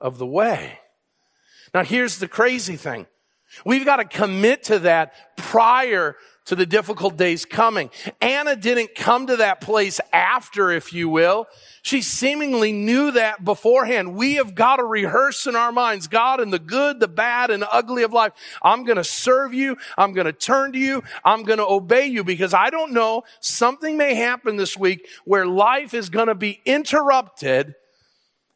of 0.00 0.18
the 0.18 0.26
way. 0.26 0.78
Now 1.74 1.82
here's 1.82 2.18
the 2.18 2.28
crazy 2.28 2.76
thing. 2.76 3.08
We've 3.64 3.84
got 3.84 3.96
to 3.96 4.04
commit 4.04 4.62
to 4.64 4.78
that 4.78 5.36
prior 5.36 6.14
to 6.44 6.54
the 6.54 6.66
difficult 6.66 7.16
days 7.16 7.44
coming. 7.44 7.90
Anna 8.20 8.54
didn't 8.54 8.94
come 8.94 9.26
to 9.26 9.36
that 9.38 9.60
place 9.60 10.00
after, 10.12 10.70
if 10.70 10.92
you 10.92 11.08
will. 11.08 11.46
She 11.90 12.02
seemingly 12.02 12.70
knew 12.70 13.10
that 13.10 13.44
beforehand. 13.44 14.14
We 14.14 14.34
have 14.34 14.54
got 14.54 14.76
to 14.76 14.84
rehearse 14.84 15.48
in 15.48 15.56
our 15.56 15.72
minds, 15.72 16.06
God, 16.06 16.40
in 16.40 16.50
the 16.50 16.60
good, 16.60 17.00
the 17.00 17.08
bad, 17.08 17.50
and 17.50 17.60
the 17.60 17.72
ugly 17.72 18.04
of 18.04 18.12
life. 18.12 18.32
I'm 18.62 18.84
going 18.84 18.96
to 18.96 19.02
serve 19.02 19.52
you. 19.52 19.76
I'm 19.98 20.12
going 20.12 20.26
to 20.26 20.32
turn 20.32 20.70
to 20.74 20.78
you. 20.78 21.02
I'm 21.24 21.42
going 21.42 21.58
to 21.58 21.66
obey 21.66 22.06
you 22.06 22.22
because 22.22 22.54
I 22.54 22.70
don't 22.70 22.92
know. 22.92 23.24
Something 23.40 23.96
may 23.96 24.14
happen 24.14 24.56
this 24.56 24.76
week 24.76 25.04
where 25.24 25.44
life 25.44 25.92
is 25.92 26.10
going 26.10 26.28
to 26.28 26.36
be 26.36 26.60
interrupted 26.64 27.74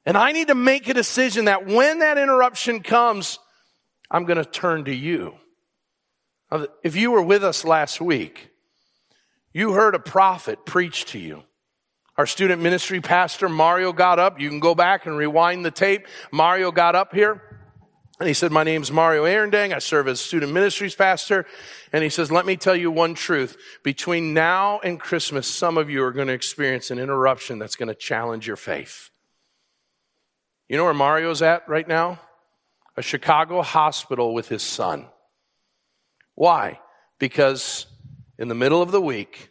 and 0.06 0.16
I 0.16 0.30
need 0.30 0.46
to 0.46 0.54
make 0.54 0.88
a 0.88 0.94
decision 0.94 1.46
that 1.46 1.66
when 1.66 1.98
that 1.98 2.18
interruption 2.18 2.82
comes, 2.84 3.40
I'm 4.10 4.26
going 4.26 4.38
to 4.38 4.44
turn 4.44 4.84
to 4.84 4.94
you. 4.94 5.34
If 6.84 6.94
you 6.94 7.10
were 7.10 7.22
with 7.22 7.42
us 7.42 7.64
last 7.64 8.00
week, 8.00 8.50
you 9.52 9.72
heard 9.72 9.96
a 9.96 9.98
prophet 9.98 10.64
preach 10.64 11.06
to 11.06 11.18
you. 11.18 11.42
Our 12.16 12.26
student 12.26 12.62
ministry 12.62 13.00
pastor, 13.00 13.48
Mario, 13.48 13.92
got 13.92 14.18
up. 14.18 14.40
You 14.40 14.48
can 14.48 14.60
go 14.60 14.74
back 14.74 15.06
and 15.06 15.16
rewind 15.16 15.64
the 15.64 15.70
tape. 15.70 16.06
Mario 16.30 16.70
got 16.70 16.94
up 16.94 17.12
here 17.12 17.42
and 18.20 18.28
he 18.28 18.34
said, 18.34 18.52
My 18.52 18.62
name's 18.62 18.92
Mario 18.92 19.24
Arendang. 19.24 19.74
I 19.74 19.80
serve 19.80 20.06
as 20.06 20.20
student 20.20 20.52
ministries 20.52 20.94
pastor. 20.94 21.44
And 21.92 22.04
he 22.04 22.10
says, 22.10 22.30
Let 22.30 22.46
me 22.46 22.56
tell 22.56 22.76
you 22.76 22.90
one 22.90 23.14
truth. 23.14 23.56
Between 23.82 24.32
now 24.32 24.78
and 24.84 25.00
Christmas, 25.00 25.48
some 25.48 25.76
of 25.76 25.90
you 25.90 26.04
are 26.04 26.12
going 26.12 26.28
to 26.28 26.32
experience 26.32 26.92
an 26.92 27.00
interruption 27.00 27.58
that's 27.58 27.74
going 27.74 27.88
to 27.88 27.94
challenge 27.94 28.46
your 28.46 28.56
faith. 28.56 29.10
You 30.68 30.76
know 30.76 30.84
where 30.84 30.94
Mario's 30.94 31.42
at 31.42 31.68
right 31.68 31.86
now? 31.86 32.20
A 32.96 33.02
Chicago 33.02 33.60
hospital 33.62 34.32
with 34.32 34.48
his 34.48 34.62
son. 34.62 35.06
Why? 36.36 36.78
Because 37.18 37.86
in 38.38 38.46
the 38.46 38.54
middle 38.54 38.80
of 38.80 38.92
the 38.92 39.00
week, 39.00 39.50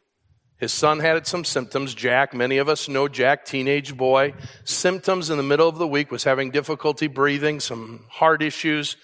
his 0.63 0.73
son 0.73 0.99
had 0.99 1.27
some 1.27 1.43
symptoms. 1.43 1.93
Jack, 1.93 2.33
many 2.33 2.57
of 2.57 2.69
us 2.69 2.87
know 2.87 3.09
Jack, 3.09 3.43
teenage 3.43 3.97
boy. 3.97 4.33
Symptoms 4.63 5.29
in 5.29 5.35
the 5.35 5.43
middle 5.43 5.67
of 5.67 5.77
the 5.77 5.87
week 5.87 6.09
was 6.09 6.23
having 6.23 6.51
difficulty 6.51 7.07
breathing, 7.07 7.59
some 7.59 8.05
heart 8.09 8.41
issues. 8.41 8.95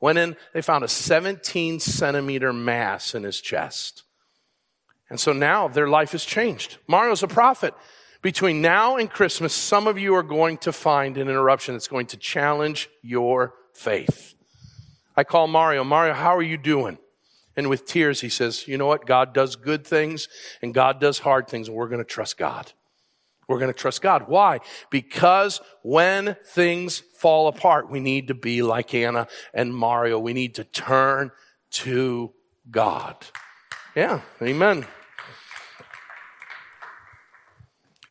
Went 0.00 0.16
in, 0.16 0.36
they 0.54 0.62
found 0.62 0.84
a 0.84 0.88
17 0.88 1.80
centimeter 1.80 2.52
mass 2.52 3.14
in 3.14 3.24
his 3.24 3.42
chest. 3.42 4.04
And 5.10 5.20
so 5.20 5.34
now 5.34 5.68
their 5.68 5.86
life 5.86 6.12
has 6.12 6.24
changed. 6.24 6.78
Mario's 6.88 7.22
a 7.22 7.28
prophet. 7.28 7.74
Between 8.22 8.62
now 8.62 8.96
and 8.96 9.10
Christmas, 9.10 9.52
some 9.52 9.86
of 9.86 9.98
you 9.98 10.14
are 10.14 10.22
going 10.22 10.56
to 10.58 10.72
find 10.72 11.18
an 11.18 11.28
interruption 11.28 11.74
that's 11.74 11.88
going 11.88 12.06
to 12.06 12.16
challenge 12.16 12.88
your 13.02 13.52
faith. 13.74 14.34
I 15.14 15.24
call 15.24 15.46
Mario, 15.46 15.84
Mario, 15.84 16.14
how 16.14 16.34
are 16.34 16.42
you 16.42 16.56
doing? 16.56 16.96
And 17.56 17.68
with 17.68 17.86
tears, 17.86 18.20
he 18.20 18.28
says, 18.28 18.66
You 18.66 18.78
know 18.78 18.86
what? 18.86 19.06
God 19.06 19.34
does 19.34 19.56
good 19.56 19.86
things 19.86 20.28
and 20.62 20.72
God 20.72 21.00
does 21.00 21.18
hard 21.18 21.48
things, 21.48 21.68
and 21.68 21.76
we're 21.76 21.88
going 21.88 21.98
to 21.98 22.04
trust 22.04 22.38
God. 22.38 22.72
We're 23.48 23.58
going 23.58 23.72
to 23.72 23.78
trust 23.78 24.00
God. 24.00 24.28
Why? 24.28 24.60
Because 24.88 25.60
when 25.82 26.36
things 26.46 27.00
fall 27.18 27.48
apart, 27.48 27.90
we 27.90 28.00
need 28.00 28.28
to 28.28 28.34
be 28.34 28.62
like 28.62 28.94
Anna 28.94 29.26
and 29.52 29.74
Mario. 29.74 30.18
We 30.18 30.32
need 30.32 30.54
to 30.54 30.64
turn 30.64 31.32
to 31.72 32.32
God. 32.70 33.16
Yeah, 33.94 34.20
amen. 34.40 34.86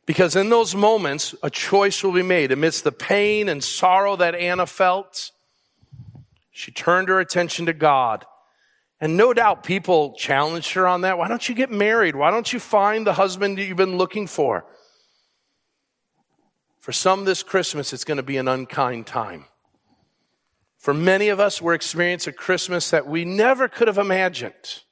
Because 0.06 0.36
in 0.36 0.50
those 0.50 0.76
moments, 0.76 1.34
a 1.42 1.50
choice 1.50 2.04
will 2.04 2.12
be 2.12 2.22
made. 2.22 2.52
Amidst 2.52 2.84
the 2.84 2.92
pain 2.92 3.48
and 3.48 3.64
sorrow 3.64 4.16
that 4.18 4.36
Anna 4.36 4.66
felt, 4.66 5.32
she 6.52 6.72
turned 6.72 7.08
her 7.08 7.20
attention 7.20 7.66
to 7.68 7.74
God. 7.74 8.26
And 9.02 9.18
no 9.18 9.34
doubt 9.34 9.64
people 9.64 10.14
challenged 10.14 10.74
her 10.74 10.88
on 10.88 11.02
that. 11.02 11.18
Why 11.18 11.28
don't 11.28 11.50
you 11.50 11.56
get 11.56 11.72
married? 11.72 12.16
Why 12.16 12.30
don't 12.30 12.54
you 12.54 12.60
find 12.60 13.06
the 13.06 13.14
husband 13.14 13.58
that 13.58 13.64
you've 13.64 13.76
been 13.76 13.98
looking 13.98 14.28
for? 14.28 14.64
For 16.80 16.92
some 16.92 17.26
this 17.26 17.42
Christmas, 17.42 17.94
it's 17.94 18.04
going 18.04 18.18
to 18.18 18.24
be 18.24 18.38
an 18.38 18.48
unkind 18.48 19.08
time. 19.08 19.46
For 20.78 20.94
many 20.94 21.30
of 21.30 21.40
us, 21.40 21.62
we're 21.62 21.74
experiencing 21.74 22.34
a 22.34 22.38
Christmas 22.38 22.92
that 22.92 23.08
we 23.08 23.26
never 23.26 23.68
could 23.68 23.88
have 23.88 23.98
imagined 23.98 24.84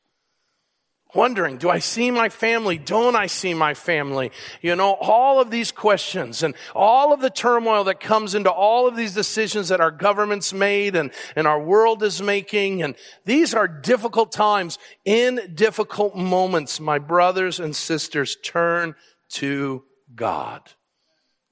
wondering, 1.13 1.58
do 1.58 1.69
I 1.69 1.80
see 1.80 2.12
my 2.12 2.30
family? 2.30 2.78
Don't 2.78 3.15
I 3.15 3.26
see 3.26 3.54
my 3.54 3.74
family? 3.74 4.32
You 4.62 4.76
know, 4.76 4.93
all 4.93 5.41
of 5.41 5.50
these 5.50 5.72
questions 5.72 6.43
and 6.43 6.54
all 6.76 7.13
of 7.13 7.22
the 7.22 7.32
turmoil 7.32 7.84
that 7.86 8.00
comes 8.00 8.36
into 8.36 8.52
all 8.52 8.88
of 8.88 8.95
these 8.95 9.13
decisions 9.13 9.69
that 9.69 9.82
our 9.82 9.91
government's 9.91 10.54
made 10.54 10.95
and, 10.95 11.12
and 11.36 11.48
our 11.48 11.62
world 11.62 12.04
is 12.04 12.22
making. 12.22 12.84
And 12.84 12.95
these 13.26 13.54
are 13.54 13.67
difficult 13.67 14.32
times. 14.32 14.78
In 15.04 15.54
difficult 15.56 16.15
moments, 16.15 16.80
my 16.80 17.00
brothers 17.00 17.60
and 17.60 17.76
sisters, 17.76 18.38
turn 18.43 18.95
to 19.30 19.84
God. 20.15 20.62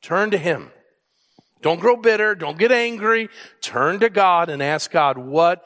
Turn 0.02 0.32
to 0.32 0.38
Him. 0.38 0.72
Don't 1.64 1.80
grow 1.80 1.98
bitter. 1.98 2.36
Don't 2.36 2.60
get 2.60 2.72
angry. 2.72 3.30
Turn 3.62 4.00
to 4.02 4.10
God 4.10 4.50
and 4.50 4.62
ask 4.62 4.92
God, 4.92 5.18
what 5.18 5.66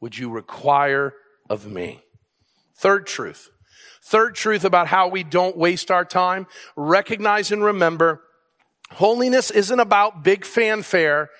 would 0.00 0.16
you 0.16 0.30
require 0.30 1.14
of 1.50 1.66
me? 1.66 2.02
Third 2.82 3.06
truth. 3.06 3.48
Third 4.02 4.34
truth 4.34 4.64
about 4.64 4.88
how 4.88 5.06
we 5.06 5.22
don't 5.22 5.56
waste 5.56 5.92
our 5.92 6.04
time. 6.04 6.48
Recognize 6.74 7.52
and 7.52 7.62
remember 7.62 8.22
holiness 8.90 9.52
isn't 9.52 9.78
about 9.78 10.24
big 10.24 10.44
fanfare, 10.44 11.30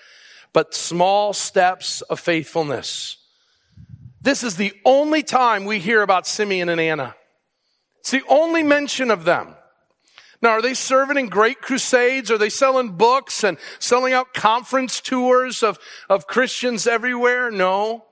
but 0.53 0.73
small 0.73 1.33
steps 1.33 2.01
of 2.03 2.21
faithfulness. 2.21 3.17
This 4.21 4.41
is 4.41 4.55
the 4.55 4.71
only 4.85 5.21
time 5.21 5.65
we 5.65 5.79
hear 5.79 6.01
about 6.01 6.25
Simeon 6.25 6.69
and 6.69 6.79
Anna. 6.79 7.13
It's 7.99 8.11
the 8.11 8.23
only 8.29 8.63
mention 8.63 9.11
of 9.11 9.25
them. 9.25 9.55
Now, 10.41 10.51
are 10.51 10.61
they 10.61 10.73
serving 10.73 11.17
in 11.17 11.27
great 11.27 11.59
crusades? 11.59 12.31
Are 12.31 12.37
they 12.37 12.47
selling 12.47 12.91
books 12.91 13.43
and 13.43 13.57
selling 13.79 14.13
out 14.13 14.33
conference 14.33 15.01
tours 15.01 15.61
of, 15.61 15.77
of 16.09 16.25
Christians 16.25 16.87
everywhere? 16.87 17.51
No. 17.51 18.05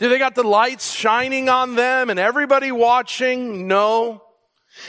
Do 0.00 0.08
they 0.08 0.18
got 0.18 0.34
the 0.34 0.42
lights 0.42 0.92
shining 0.92 1.50
on 1.50 1.76
them 1.76 2.08
and 2.08 2.18
everybody 2.18 2.72
watching? 2.72 3.68
No. 3.68 4.22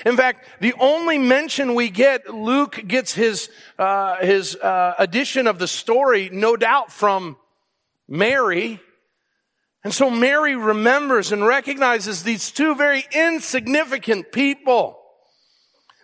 In 0.05 0.15
fact, 0.15 0.47
the 0.61 0.73
only 0.79 1.17
mention 1.17 1.75
we 1.75 1.89
get, 1.89 2.33
Luke 2.33 2.81
gets 2.87 3.13
his 3.13 3.49
uh, 3.77 4.17
his 4.17 4.55
uh, 4.55 4.95
addition 4.97 5.47
of 5.47 5.59
the 5.59 5.67
story, 5.67 6.29
no 6.31 6.55
doubt 6.55 6.93
from 6.93 7.35
Mary, 8.07 8.79
and 9.83 9.93
so 9.93 10.09
Mary 10.09 10.55
remembers 10.55 11.33
and 11.33 11.45
recognizes 11.45 12.23
these 12.23 12.49
two 12.49 12.75
very 12.75 13.03
insignificant 13.11 14.31
people, 14.31 14.97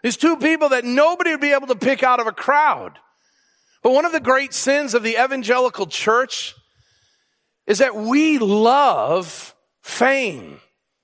these 0.04 0.18
two 0.18 0.36
people 0.36 0.70
that 0.70 0.84
nobody 0.84 1.32
would 1.32 1.42
be 1.42 1.54
able 1.54 1.68
to 1.68 1.76
pick 1.76 2.04
out 2.04 2.20
of 2.20 2.28
a 2.28 2.34
crowd. 2.34 3.00
But 3.84 3.94
one 3.94 4.04
of 4.04 4.12
the 4.12 4.20
great 4.20 4.54
sins 4.54 4.94
of 4.94 5.04
the 5.04 5.24
evangelical 5.24 5.88
church 5.88 6.56
is 7.68 7.80
that 7.80 7.96
we 7.96 8.40
love 8.40 9.56
fame. 9.82 10.60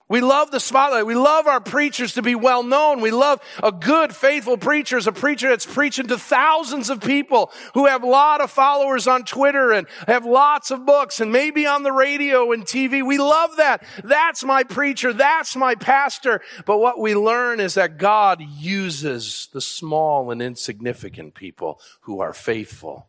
We 0.09 0.21
love 0.21 0.51
the 0.51 0.59
spotlight. 0.59 1.07
We 1.07 1.15
love 1.15 1.47
our 1.47 1.59
preachers 1.59 2.13
to 2.13 2.21
be 2.21 2.35
well 2.35 2.61
known. 2.61 3.01
We 3.01 3.09
love 3.09 3.41
a 3.63 3.71
good, 3.71 4.13
faithful 4.13 4.57
preacher 4.57 4.97
as 4.97 5.07
a 5.07 5.11
preacher 5.11 5.49
that's 5.49 5.65
preaching 5.65 6.07
to 6.07 6.19
thousands 6.19 6.89
of 6.91 7.01
people 7.01 7.51
who 7.73 7.87
have 7.87 8.03
a 8.03 8.07
lot 8.07 8.39
of 8.39 8.51
followers 8.51 9.07
on 9.07 9.23
Twitter 9.23 9.71
and 9.71 9.87
have 10.05 10.23
lots 10.23 10.69
of 10.71 10.85
books 10.85 11.19
and 11.19 11.31
maybe 11.31 11.65
on 11.65 11.83
the 11.83 11.91
radio 11.91 12.51
and 12.51 12.63
TV. 12.63 13.03
We 13.03 13.17
love 13.17 13.55
that. 13.57 13.83
That's 14.03 14.43
my 14.43 14.63
preacher. 14.63 15.13
That's 15.13 15.55
my 15.55 15.73
pastor. 15.73 16.41
But 16.65 16.77
what 16.77 16.99
we 16.99 17.15
learn 17.15 17.59
is 17.59 17.73
that 17.73 17.97
God 17.97 18.39
uses 18.41 19.47
the 19.51 19.61
small 19.61 20.29
and 20.29 20.43
insignificant 20.43 21.33
people 21.33 21.79
who 22.01 22.19
are 22.19 22.33
faithful. 22.33 23.07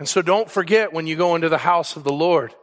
And 0.00 0.08
so 0.08 0.22
don't 0.22 0.50
forget 0.50 0.94
when 0.94 1.06
you 1.06 1.14
go 1.14 1.34
into 1.34 1.50
the 1.50 1.58
house 1.58 1.94
of 1.94 2.04
the 2.04 2.12
Lord 2.12 2.54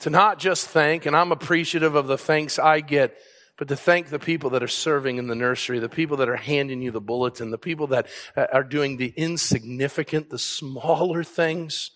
to 0.00 0.10
not 0.10 0.38
just 0.38 0.68
thank, 0.68 1.06
and 1.06 1.16
I'm 1.16 1.32
appreciative 1.32 1.94
of 1.94 2.08
the 2.08 2.18
thanks 2.18 2.58
I 2.58 2.80
get, 2.80 3.16
but 3.56 3.68
to 3.68 3.76
thank 3.76 4.08
the 4.08 4.18
people 4.18 4.50
that 4.50 4.62
are 4.62 4.68
serving 4.68 5.16
in 5.16 5.28
the 5.28 5.34
nursery, 5.34 5.78
the 5.78 5.88
people 5.88 6.18
that 6.18 6.28
are 6.28 6.36
handing 6.36 6.82
you 6.82 6.90
the 6.90 7.00
bulletin, 7.00 7.50
the 7.50 7.56
people 7.56 7.86
that 7.88 8.06
uh, 8.36 8.46
are 8.52 8.62
doing 8.62 8.98
the 8.98 9.14
insignificant, 9.16 10.28
the 10.28 10.38
smaller 10.38 11.24
things. 11.24 11.90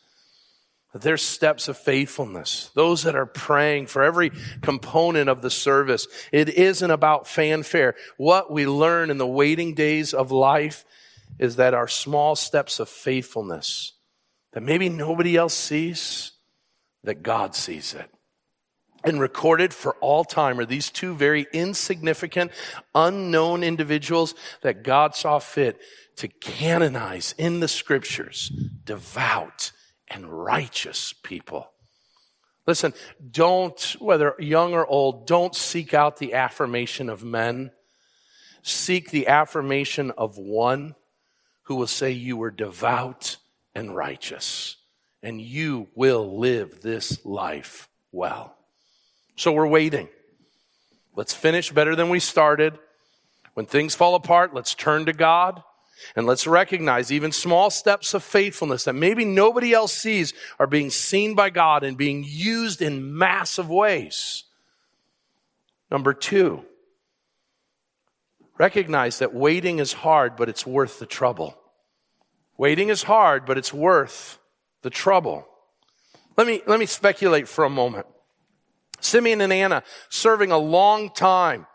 Their 0.95 1.17
steps 1.17 1.67
of 1.67 1.77
faithfulness, 1.77 2.71
those 2.75 3.03
that 3.03 3.17
are 3.17 3.27
praying 3.27 3.89
for 3.89 4.05
every 4.05 4.31
component 4.63 5.29
of 5.29 5.43
the 5.43 5.51
service. 5.51 6.07
It 6.31 6.49
isn't 6.51 6.89
about 6.89 7.27
fanfare. 7.27 7.97
What 8.17 8.53
we 8.53 8.65
learn 8.65 9.11
in 9.11 9.19
the 9.19 9.27
waiting 9.27 9.75
days 9.75 10.15
of 10.15 10.31
life 10.31 10.85
is 11.41 11.57
that 11.57 11.75
our 11.75 11.89
small 11.89 12.37
steps 12.37 12.79
of 12.79 12.89
faithfulness 12.89 13.94
that 14.55 14.63
maybe 14.63 14.89
nobody 14.89 15.37
else 15.37 15.53
sees, 15.53 16.33
that 17.03 17.23
God 17.23 17.55
sees 17.55 17.93
it. 17.93 18.09
And 19.05 19.21
recorded 19.21 19.75
for 19.75 19.97
all 19.97 20.25
time 20.25 20.59
are 20.59 20.65
these 20.65 20.89
two 20.89 21.15
very 21.15 21.47
insignificant, 21.53 22.53
unknown 22.95 23.63
individuals 23.63 24.35
that 24.63 24.83
God 24.83 25.15
saw 25.15 25.41
fit 25.41 25.79
to 26.17 26.29
canonize 26.29 27.35
in 27.37 27.61
the 27.61 27.69
scriptures 27.69 28.51
devout 28.85 29.73
and 30.09 30.27
righteous 30.27 31.13
people. 31.13 31.69
Listen, 32.67 32.95
don't, 33.31 33.97
whether 33.99 34.35
young 34.39 34.73
or 34.73 34.87
old, 34.87 35.27
don't 35.27 35.55
seek 35.55 35.93
out 35.93 36.17
the 36.17 36.33
affirmation 36.33 37.11
of 37.11 37.23
men. 37.23 37.73
Seek 38.63 39.11
the 39.11 39.27
affirmation 39.27 40.13
of 40.13 40.39
one 40.39 40.95
who 41.65 41.75
will 41.75 41.89
say 41.89 42.13
you 42.13 42.37
were 42.39 42.51
devout 42.51 43.37
and 43.75 43.95
righteous 43.95 44.77
and 45.25 45.41
you 45.41 45.89
will 45.95 46.39
live 46.39 46.83
this 46.83 47.25
life 47.25 47.89
well. 48.13 48.55
So 49.37 49.53
we're 49.53 49.67
waiting. 49.67 50.09
Let's 51.17 51.33
finish 51.33 51.73
better 51.73 51.97
than 51.97 52.11
we 52.11 52.21
started. 52.21 52.79
When 53.55 53.65
things 53.65 53.95
fall 53.95 54.15
apart, 54.17 54.53
let's 54.53 54.75
turn 54.75 55.07
to 55.07 55.15
God 55.15 55.63
and 56.15 56.27
let's 56.27 56.47
recognize 56.47 57.11
even 57.11 57.33
small 57.33 57.71
steps 57.71 58.13
of 58.13 58.23
faithfulness 58.23 58.85
that 58.85 58.95
maybe 58.95 59.25
nobody 59.25 59.73
else 59.73 59.95
sees 59.95 60.35
are 60.59 60.67
being 60.67 60.91
seen 60.91 61.35
by 61.35 61.49
God 61.49 61.85
and 61.85 61.97
being 61.97 62.23
used 62.27 62.83
in 62.83 63.17
massive 63.17 63.71
ways. 63.71 64.45
Number 65.91 66.13
two, 66.13 66.65
recognize 68.59 69.21
that 69.21 69.33
waiting 69.33 69.79
is 69.79 69.95
hard, 69.95 70.37
but 70.37 70.51
it's 70.51 70.67
worth 70.67 70.99
the 70.99 71.07
trouble. 71.07 71.57
Waiting 72.57 72.89
is 72.89 73.03
hard, 73.03 73.47
but 73.47 73.59
it's 73.59 73.73
worth 73.73 74.39
the 74.83 74.91
trouble. 74.91 75.47
Let 76.37 76.47
me, 76.47 76.63
let 76.67 76.79
me 76.79 76.87
speculate 76.87 77.49
for 77.49 77.65
a 77.65 77.71
moment. 77.71 78.07
Simeon 79.01 79.41
and 79.41 79.53
Anna 79.53 79.83
serving 80.09 80.51
a 80.51 80.59
long 80.59 81.11
time, 81.11 81.67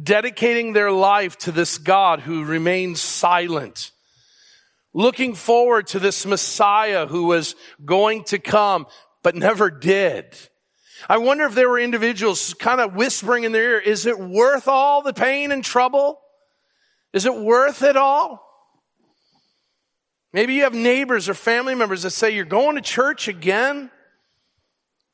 dedicating 0.00 0.72
their 0.72 0.90
life 0.90 1.38
to 1.38 1.52
this 1.52 1.78
God 1.78 2.20
who 2.20 2.44
remains 2.44 3.00
silent, 3.00 3.92
looking 4.92 5.34
forward 5.34 5.86
to 5.88 5.98
this 5.98 6.26
Messiah 6.26 7.06
who 7.06 7.24
was 7.24 7.54
going 7.84 8.24
to 8.24 8.38
come, 8.38 8.86
but 9.22 9.34
never 9.34 9.70
did. 9.70 10.36
I 11.08 11.18
wonder 11.18 11.44
if 11.44 11.54
there 11.54 11.68
were 11.68 11.80
individuals 11.80 12.52
kind 12.54 12.80
of 12.80 12.94
whispering 12.94 13.44
in 13.44 13.52
their 13.52 13.72
ear, 13.72 13.78
is 13.78 14.04
it 14.04 14.18
worth 14.18 14.68
all 14.68 15.02
the 15.02 15.14
pain 15.14 15.52
and 15.52 15.64
trouble? 15.64 16.20
Is 17.12 17.24
it 17.24 17.34
worth 17.34 17.82
it 17.82 17.96
all? 17.96 18.49
Maybe 20.32 20.54
you 20.54 20.62
have 20.62 20.74
neighbors 20.74 21.28
or 21.28 21.34
family 21.34 21.74
members 21.74 22.02
that 22.02 22.10
say, 22.10 22.30
You're 22.30 22.44
going 22.44 22.76
to 22.76 22.82
church 22.82 23.28
again? 23.28 23.90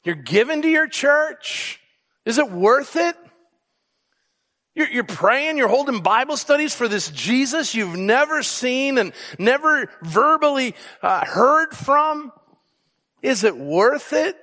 You're 0.04 0.14
giving 0.14 0.62
to 0.62 0.68
your 0.68 0.86
church? 0.86 1.80
Is 2.24 2.38
it 2.38 2.50
worth 2.50 2.96
it? 2.96 3.16
You're, 4.74 4.88
you're, 4.88 5.04
praying, 5.04 5.56
you're 5.56 5.68
holding 5.68 6.00
Bible 6.00 6.36
studies 6.36 6.74
for 6.74 6.86
this 6.86 7.10
Jesus 7.10 7.74
you've 7.74 7.96
never 7.96 8.42
seen 8.42 8.98
and 8.98 9.12
never 9.38 9.90
verbally 10.02 10.74
uh, 11.02 11.24
heard 11.24 11.72
from. 11.72 12.30
Is 13.22 13.42
it 13.42 13.56
worth 13.56 14.12
it? 14.12 14.36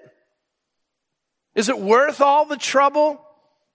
Is 1.54 1.70
it 1.70 1.80
worth 1.80 2.20
all 2.20 2.46
the 2.46 2.58
trouble? 2.58 3.24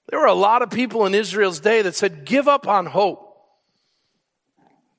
There 0.09 0.19
were 0.19 0.27
a 0.27 0.35
lot 0.35 0.63
of 0.63 0.71
people 0.71 1.07
in 1.07 1.15
Israel's 1.15 1.61
day 1.61 1.83
that 1.83 1.95
said, 1.95 2.25
Give 2.25 2.49
up 2.49 2.67
on 2.67 2.87
hope. 2.87 3.28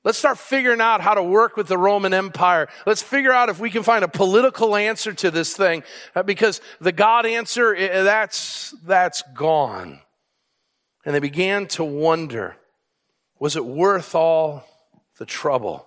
Let's 0.02 0.16
start 0.16 0.38
figuring 0.38 0.80
out 0.80 1.02
how 1.02 1.12
to 1.12 1.22
work 1.22 1.56
with 1.56 1.68
the 1.68 1.76
Roman 1.76 2.14
Empire. 2.14 2.68
Let's 2.86 3.02
figure 3.02 3.32
out 3.32 3.50
if 3.50 3.60
we 3.60 3.70
can 3.70 3.82
find 3.82 4.02
a 4.02 4.08
political 4.08 4.74
answer 4.74 5.12
to 5.12 5.30
this 5.30 5.54
thing 5.54 5.82
uh, 6.14 6.22
because 6.22 6.62
the 6.80 6.92
God 6.92 7.26
answer, 7.26 7.76
that's, 7.76 8.74
that's 8.86 9.22
gone. 9.34 10.00
And 11.04 11.14
they 11.14 11.20
began 11.20 11.66
to 11.68 11.84
wonder, 11.84 12.56
was 13.38 13.56
it 13.56 13.64
worth 13.64 14.14
all 14.14 14.64
the 15.18 15.26
trouble? 15.26 15.86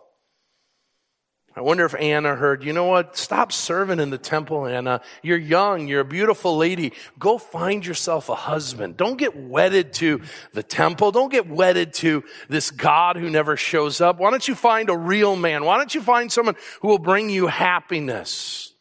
I 1.56 1.62
wonder 1.62 1.86
if 1.86 1.94
Anna 1.94 2.36
heard, 2.36 2.64
you 2.64 2.74
know 2.74 2.86
what? 2.86 3.16
Stop 3.16 3.52
serving 3.52 4.00
in 4.00 4.10
the 4.10 4.18
temple, 4.18 4.66
Anna. 4.66 5.02
You're 5.22 5.38
young. 5.38 5.88
You're 5.88 6.02
a 6.02 6.06
beautiful 6.06 6.58
lady. 6.58 6.94
Go 7.20 7.38
find 7.38 7.86
yourself 7.86 8.30
a 8.30 8.36
husband. 8.36 8.98
Don't 8.98 9.18
get 9.18 9.36
wedded 9.36 9.94
to 9.94 10.22
the 10.54 10.64
temple. 10.64 11.12
Don't 11.12 11.32
get 11.32 11.48
wedded 11.48 11.94
to 11.96 12.24
this 12.50 12.72
God 12.72 13.18
who 13.18 13.30
never 13.30 13.56
shows 13.56 14.02
up. 14.02 14.18
Why 14.18 14.32
don't 14.32 14.48
you 14.48 14.56
find 14.56 14.90
a 14.90 14.98
real 14.98 15.36
man? 15.36 15.64
Why 15.64 15.78
don't 15.78 15.94
you 15.94 16.02
find 16.02 16.32
someone 16.32 16.56
who 16.82 16.88
will 16.88 16.98
bring 16.98 17.30
you 17.30 17.46
happiness? 17.46 18.74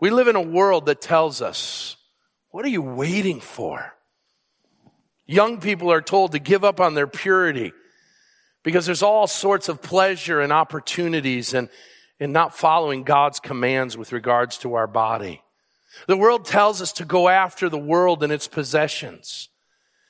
We 0.00 0.10
live 0.10 0.26
in 0.26 0.36
a 0.36 0.42
world 0.42 0.86
that 0.86 1.00
tells 1.00 1.40
us, 1.40 1.96
what 2.50 2.64
are 2.64 2.68
you 2.68 2.82
waiting 2.82 3.40
for? 3.40 3.94
Young 5.24 5.60
people 5.60 5.92
are 5.92 6.02
told 6.02 6.32
to 6.32 6.40
give 6.40 6.64
up 6.64 6.80
on 6.80 6.94
their 6.94 7.06
purity 7.06 7.72
because 8.68 8.84
there's 8.84 9.02
all 9.02 9.26
sorts 9.26 9.70
of 9.70 9.80
pleasure 9.80 10.42
and 10.42 10.52
opportunities 10.52 11.54
and 11.54 11.70
in 12.20 12.32
not 12.32 12.54
following 12.54 13.02
God's 13.02 13.40
commands 13.40 13.96
with 13.96 14.12
regards 14.12 14.58
to 14.58 14.74
our 14.74 14.86
body. 14.86 15.42
The 16.06 16.18
world 16.18 16.44
tells 16.44 16.82
us 16.82 16.92
to 16.92 17.06
go 17.06 17.30
after 17.30 17.70
the 17.70 17.78
world 17.78 18.22
and 18.22 18.30
its 18.30 18.46
possessions. 18.46 19.48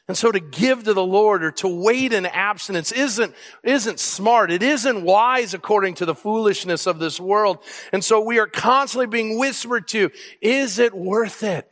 And 0.08 0.18
so 0.18 0.32
to 0.32 0.40
give 0.40 0.82
to 0.82 0.92
the 0.92 1.06
Lord 1.06 1.44
or 1.44 1.52
to 1.52 1.68
wait 1.68 2.12
in 2.12 2.26
abstinence 2.26 2.90
isn't, 2.90 3.32
isn't 3.62 4.00
smart. 4.00 4.50
It 4.50 4.64
isn't 4.64 5.04
wise 5.04 5.54
according 5.54 5.94
to 5.94 6.04
the 6.04 6.16
foolishness 6.16 6.88
of 6.88 6.98
this 6.98 7.20
world. 7.20 7.58
And 7.92 8.02
so 8.02 8.20
we 8.20 8.40
are 8.40 8.48
constantly 8.48 9.06
being 9.06 9.38
whispered 9.38 9.86
to, 9.90 10.10
is 10.42 10.80
it 10.80 10.92
worth 10.92 11.44
it? 11.44 11.70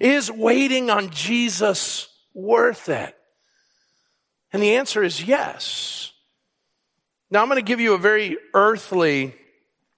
Is 0.00 0.30
waiting 0.30 0.90
on 0.90 1.10
Jesus 1.10 2.06
worth 2.34 2.88
it? 2.88 3.16
And 4.54 4.62
the 4.62 4.76
answer 4.76 5.02
is 5.02 5.22
yes. 5.22 6.12
Now, 7.28 7.42
I'm 7.42 7.48
going 7.48 7.56
to 7.58 7.62
give 7.62 7.80
you 7.80 7.94
a 7.94 7.98
very 7.98 8.38
earthly 8.54 9.34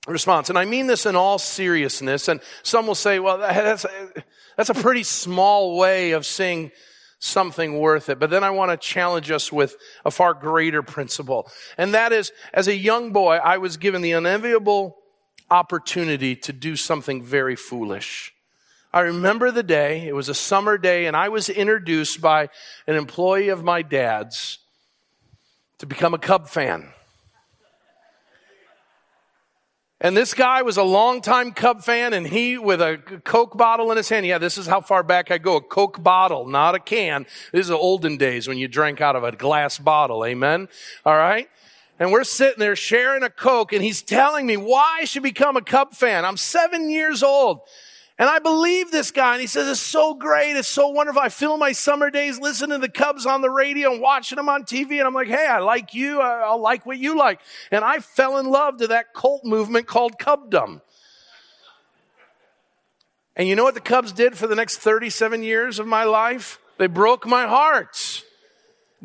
response, 0.09 0.49
and 0.49 0.59
I 0.59 0.65
mean 0.65 0.87
this 0.87 1.05
in 1.05 1.15
all 1.15 1.39
seriousness. 1.39 2.27
And 2.27 2.41
some 2.63 2.87
will 2.87 2.95
say, 2.95 3.19
well, 3.19 3.37
that's, 3.37 3.85
that's 4.57 4.71
a 4.71 4.75
pretty 4.75 5.03
small 5.03 5.77
way 5.77 6.13
of 6.13 6.25
saying 6.25 6.73
something 7.19 7.79
worth 7.79 8.09
it. 8.09 8.19
But 8.19 8.31
then 8.31 8.43
I 8.43 8.49
want 8.49 8.71
to 8.71 8.79
challenge 8.79 9.31
us 9.31 9.53
with 9.53 9.77
a 10.07 10.11
far 10.11 10.33
greater 10.33 10.83
principle. 10.83 11.51
And 11.77 11.93
that 11.93 12.13
is, 12.15 12.33
as 12.55 12.67
a 12.67 12.75
young 12.75 13.13
boy, 13.13 13.37
I 13.37 13.59
was 13.59 13.77
given 13.77 14.01
the 14.01 14.13
unenviable 14.13 14.97
opportunity 15.51 16.35
to 16.35 16.53
do 16.55 16.77
something 16.77 17.23
very 17.23 17.57
foolish. 17.57 18.33
I 18.97 19.01
remember 19.01 19.51
the 19.51 19.63
day, 19.63 20.09
it 20.09 20.15
was 20.15 20.31
a 20.31 20.35
summer 20.35 20.79
day, 20.79 21.05
and 21.05 21.15
I 21.15 21.29
was 21.29 21.51
introduced 21.51 22.23
by 22.23 22.49
an 22.87 22.97
employee 22.97 23.51
of 23.51 23.63
my 23.63 23.83
dad's 23.83 24.59
to 25.81 25.85
become 25.85 26.15
a 26.15 26.19
Cub 26.19 26.49
fan. 26.49 26.89
And 30.01 30.17
this 30.17 30.33
guy 30.33 30.63
was 30.63 30.79
a 30.79 30.83
longtime 30.83 31.53
Cub 31.53 31.83
fan, 31.83 32.15
and 32.15 32.27
he, 32.27 32.57
with 32.57 32.81
a 32.81 32.97
Coke 33.23 33.59
bottle 33.59 33.91
in 33.91 33.99
his 33.99 34.09
hand, 34.09 34.25
yeah, 34.25 34.39
this 34.39 34.57
is 34.57 34.67
how 34.67 34.81
far 34.81 35.03
back 35.03 35.31
I 35.31 35.37
go, 35.37 35.57
a 35.57 35.61
Coke 35.61 36.03
bottle, 36.03 36.47
not 36.47 36.75
a 36.75 36.79
can. 36.79 37.27
This 37.53 37.67
is 37.67 37.69
the 37.69 37.77
olden 37.77 38.17
days 38.17 38.49
when 38.49 38.57
you 38.57 38.67
drank 38.67 39.03
out 39.03 39.15
of 39.15 39.25
a 39.25 39.33
glass 39.33 39.77
bottle, 39.77 40.25
amen? 40.25 40.69
All 41.05 41.19
right? 41.19 41.51
And 41.99 42.13
we're 42.13 42.25
sitting 42.25 42.61
there 42.61 42.75
sharing 42.75 43.25
a 43.25 43.31
Coke 43.31 43.75
and 43.75 43.85
he's 43.85 44.01
telling 44.01 44.47
me 44.47 44.57
why 44.57 45.01
I 45.03 45.05
should 45.05 45.23
become 45.23 45.59
a 45.59 45.63
Cub 45.63 45.93
fan. 45.93 46.25
I'm 46.25 46.39
seven 46.39 46.89
years 46.89 47.23
old. 47.23 47.61
And 48.19 48.31
I 48.31 48.39
believe 48.39 48.91
this 48.91 49.11
guy. 49.11 49.33
And 49.33 49.41
he 49.41 49.47
says, 49.47 49.69
it's 49.69 49.81
so 49.81 50.15
great. 50.15 50.57
It's 50.57 50.69
so 50.69 50.89
wonderful. 50.89 51.21
I 51.21 51.29
fill 51.29 51.59
my 51.59 51.73
summer 51.73 52.11
days 52.11 52.39
listening 52.41 52.81
to 52.81 52.87
the 52.87 52.89
Cubs 52.89 53.27
on 53.27 53.43
the 53.43 53.51
radio 53.51 53.93
and 53.93 54.01
watching 54.01 54.37
them 54.37 54.49
on 54.49 54.65
TV. 54.65 54.93
And 54.93 55.03
I'm 55.03 55.13
like, 55.13 55.29
hey, 55.29 55.47
I 55.47 55.59
like 55.59 55.93
you. 55.93 56.21
I'll 56.21 56.61
like 56.61 56.87
what 56.87 56.99
you 56.99 57.17
like. 57.19 57.41
And 57.71 57.85
I 57.85 57.99
fell 57.99 58.39
in 58.39 58.47
love 58.47 58.79
to 58.79 58.87
that 58.87 59.13
cult 59.13 59.45
movement 59.45 59.87
called 59.87 60.19
Cubdom. 60.19 60.81
And 63.37 63.47
you 63.47 63.55
know 63.55 63.65
what 63.65 63.75
the 63.75 63.81
Cubs 63.81 64.13
did 64.13 64.39
for 64.39 64.47
the 64.47 64.55
next 64.55 64.79
37 64.79 65.43
years 65.43 65.79
of 65.79 65.87
my 65.87 66.05
life? 66.05 66.59
They 66.79 66.87
broke 66.87 67.27
my 67.27 67.47
heart 67.47 68.25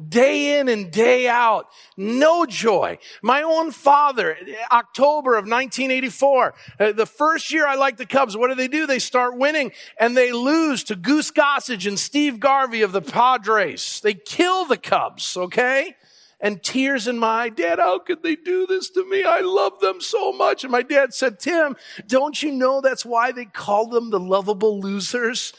day 0.10 0.60
in 0.60 0.70
and 0.70 0.92
day 0.92 1.28
out. 1.28 1.68
No 1.98 2.46
joy. 2.46 2.98
My 3.22 3.42
own 3.42 3.72
father, 3.72 4.38
October 4.72 5.36
of 5.36 5.44
1984, 5.44 6.54
uh, 6.80 6.92
the 6.92 7.06
first 7.06 7.52
year 7.52 7.68
I 7.68 7.76
liked 7.76 7.98
the 7.98 8.06
Cubs, 8.06 8.38
what 8.38 8.48
do 8.48 8.56
they 8.56 8.68
do? 8.68 8.88
They 8.88 9.00
start 9.00 9.38
winning 9.38 9.72
and 10.00 10.16
they 10.16 10.32
lose 10.32 10.84
to 10.86 10.96
Goose 10.96 11.32
Gossage 11.32 11.88
and 11.88 12.00
Steve 12.00 12.40
Garvey 12.40 12.82
of 12.82 12.92
the 12.92 13.02
Padres. 13.02 14.00
They 14.02 14.14
kill 14.14 14.66
the 14.66 14.78
Cubs, 14.78 15.36
okay? 15.36 15.96
And 16.40 16.64
tears 16.64 17.08
in 17.08 17.20
my 17.20 17.50
dad, 17.50 17.78
how 17.78 18.00
could 18.00 18.24
they 18.24 18.36
do 18.36 18.66
this 18.66 18.90
to 18.92 19.08
me? 19.08 19.24
I 19.24 19.42
love 19.42 19.80
them 19.80 20.02
so 20.02 20.32
much. 20.32 20.64
And 20.64 20.72
my 20.72 20.82
dad 20.82 21.14
said, 21.14 21.40
Tim, 21.40 21.76
don't 22.08 22.42
you 22.42 22.52
know 22.52 22.82
that's 22.82 23.06
why 23.06 23.32
they 23.32 23.46
call 23.46 23.88
them 23.88 24.10
the 24.10 24.20
lovable 24.20 24.80
losers? 24.80 25.54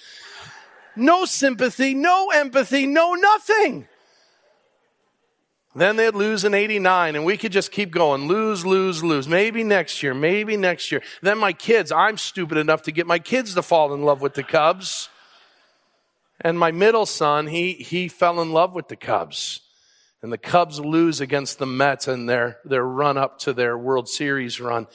No 0.97 1.25
sympathy, 1.25 1.95
no 1.95 2.31
empathy, 2.31 2.87
no 2.87 3.15
nothing. 3.15 3.87
Then 5.75 5.97
they'd 5.97 6.15
lose 6.15 6.45
in 6.45 6.53
89 6.53 7.17
and 7.17 7.25
we 7.25 7.37
could 7.39 7.53
just 7.53 7.73
keep 7.73 7.91
going. 7.91 8.29
Lose, 8.29 8.67
lose, 8.67 9.03
lose. 9.03 9.27
Maybe 9.27 9.65
next 9.65 10.03
year, 10.03 10.13
maybe 10.13 10.57
next 10.57 10.93
year. 10.93 11.03
Then 11.23 11.39
my 11.39 11.53
kids, 11.53 11.91
I'm 11.91 12.19
stupid 12.19 12.59
enough 12.59 12.83
to 12.83 12.93
get 12.93 13.07
my 13.07 13.19
kids 13.19 13.55
to 13.55 13.63
fall 13.63 13.95
in 13.95 14.03
love 14.03 14.21
with 14.21 14.35
the 14.35 14.43
Cubs. 14.43 15.09
And 16.41 16.59
my 16.59 16.73
middle 16.73 17.07
son, 17.07 17.47
he, 17.47 17.73
he 17.73 18.09
fell 18.09 18.41
in 18.43 18.53
love 18.53 18.75
with 18.75 18.89
the 18.89 18.97
Cubs. 18.97 19.61
And 20.21 20.33
the 20.33 20.39
Cubs 20.39 20.79
lose 20.79 21.21
against 21.21 21.59
the 21.59 21.67
Mets 21.67 22.07
in 22.07 22.27
their, 22.27 22.59
their 22.65 22.85
run 22.85 23.17
up 23.17 23.39
to 23.41 23.53
their 23.53 23.79
World 23.79 24.09
Series 24.09 24.61
run. 24.61 24.87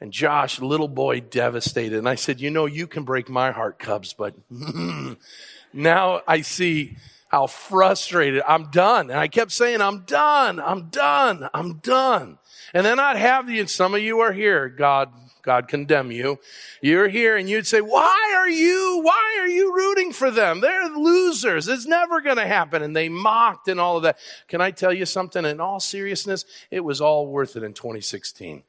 And 0.00 0.12
Josh, 0.12 0.60
little 0.60 0.88
boy, 0.88 1.20
devastated. 1.20 1.98
And 1.98 2.08
I 2.08 2.14
said, 2.14 2.40
you 2.40 2.50
know, 2.50 2.66
you 2.66 2.86
can 2.86 3.04
break 3.04 3.28
my 3.28 3.52
heart, 3.52 3.78
Cubs, 3.78 4.12
but 4.12 4.34
now 5.72 6.22
I 6.26 6.42
see 6.42 6.96
how 7.30 7.46
frustrated 7.46 8.42
I'm 8.46 8.70
done. 8.72 9.08
And 9.08 9.18
I 9.18 9.28
kept 9.28 9.52
saying, 9.52 9.80
I'm 9.80 10.00
done. 10.00 10.58
I'm 10.58 10.88
done. 10.88 11.48
I'm 11.54 11.74
done. 11.74 12.38
And 12.74 12.84
then 12.84 12.98
I'd 12.98 13.16
have 13.16 13.46
the, 13.46 13.60
and 13.60 13.70
some 13.70 13.94
of 13.94 14.02
you 14.02 14.18
are 14.18 14.32
here. 14.32 14.68
God, 14.68 15.12
God 15.42 15.68
condemn 15.68 16.10
you. 16.10 16.40
You're 16.82 17.06
here 17.06 17.36
and 17.36 17.48
you'd 17.48 17.68
say, 17.68 17.80
why 17.80 18.34
are 18.36 18.48
you, 18.48 19.02
why 19.04 19.38
are 19.40 19.46
you 19.46 19.72
rooting 19.72 20.12
for 20.12 20.32
them? 20.32 20.60
They're 20.60 20.88
losers. 20.88 21.68
It's 21.68 21.86
never 21.86 22.20
going 22.20 22.36
to 22.36 22.46
happen. 22.46 22.82
And 22.82 22.96
they 22.96 23.08
mocked 23.08 23.68
and 23.68 23.78
all 23.78 23.96
of 23.96 24.02
that. 24.02 24.18
Can 24.48 24.60
I 24.60 24.72
tell 24.72 24.92
you 24.92 25.06
something? 25.06 25.44
In 25.44 25.60
all 25.60 25.78
seriousness, 25.78 26.44
it 26.68 26.80
was 26.80 27.00
all 27.00 27.28
worth 27.28 27.54
it 27.54 27.62
in 27.62 27.74
2016. 27.74 28.64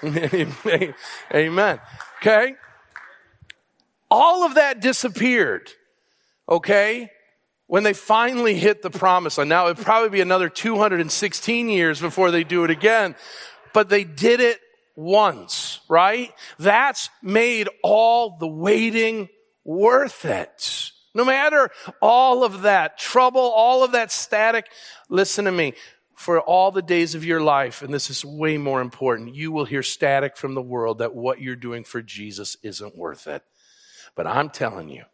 Amen. 1.34 1.80
Okay. 2.20 2.54
All 4.12 4.44
of 4.44 4.54
that 4.54 4.80
disappeared. 4.80 5.72
Okay 6.48 7.10
when 7.66 7.82
they 7.82 7.92
finally 7.92 8.54
hit 8.54 8.82
the 8.82 8.90
promise 8.90 9.38
land. 9.38 9.50
Now, 9.50 9.66
it'd 9.66 9.84
probably 9.84 10.10
be 10.10 10.20
another 10.20 10.48
216 10.48 11.68
years 11.68 12.00
before 12.00 12.30
they 12.30 12.44
do 12.44 12.64
it 12.64 12.70
again, 12.70 13.14
but 13.72 13.88
they 13.88 14.04
did 14.04 14.40
it 14.40 14.60
once, 14.96 15.80
right? 15.88 16.32
That's 16.58 17.10
made 17.22 17.68
all 17.82 18.36
the 18.38 18.46
waiting 18.46 19.28
worth 19.64 20.24
it. 20.24 20.92
No 21.14 21.24
matter 21.24 21.70
all 22.02 22.44
of 22.44 22.62
that 22.62 22.98
trouble, 22.98 23.40
all 23.40 23.84
of 23.84 23.92
that 23.92 24.12
static, 24.12 24.66
listen 25.08 25.44
to 25.46 25.52
me. 25.52 25.74
For 26.16 26.40
all 26.40 26.70
the 26.70 26.80
days 26.80 27.16
of 27.16 27.24
your 27.24 27.40
life, 27.40 27.82
and 27.82 27.92
this 27.92 28.08
is 28.08 28.24
way 28.24 28.56
more 28.56 28.80
important, 28.80 29.34
you 29.34 29.50
will 29.50 29.64
hear 29.64 29.82
static 29.82 30.36
from 30.36 30.54
the 30.54 30.62
world 30.62 30.98
that 30.98 31.12
what 31.12 31.40
you're 31.40 31.56
doing 31.56 31.82
for 31.82 32.00
Jesus 32.02 32.56
isn't 32.62 32.96
worth 32.96 33.26
it. 33.26 33.42
But 34.14 34.28
I'm 34.28 34.48
telling 34.48 34.88
you, 34.88 35.04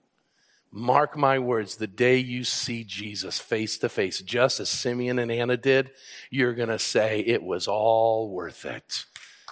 Mark 0.72 1.16
my 1.16 1.38
words, 1.38 1.76
the 1.76 1.88
day 1.88 2.18
you 2.18 2.44
see 2.44 2.84
Jesus 2.84 3.40
face 3.40 3.76
to 3.78 3.88
face, 3.88 4.20
just 4.20 4.60
as 4.60 4.68
Simeon 4.68 5.18
and 5.18 5.30
Anna 5.30 5.56
did, 5.56 5.90
you're 6.30 6.54
going 6.54 6.68
to 6.68 6.78
say 6.78 7.20
it 7.20 7.42
was 7.42 7.66
all 7.66 8.30
worth 8.30 8.64
it. 8.64 9.04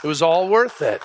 It 0.02 0.06
was 0.06 0.22
all 0.22 0.48
worth 0.48 0.80
it. 0.80 1.02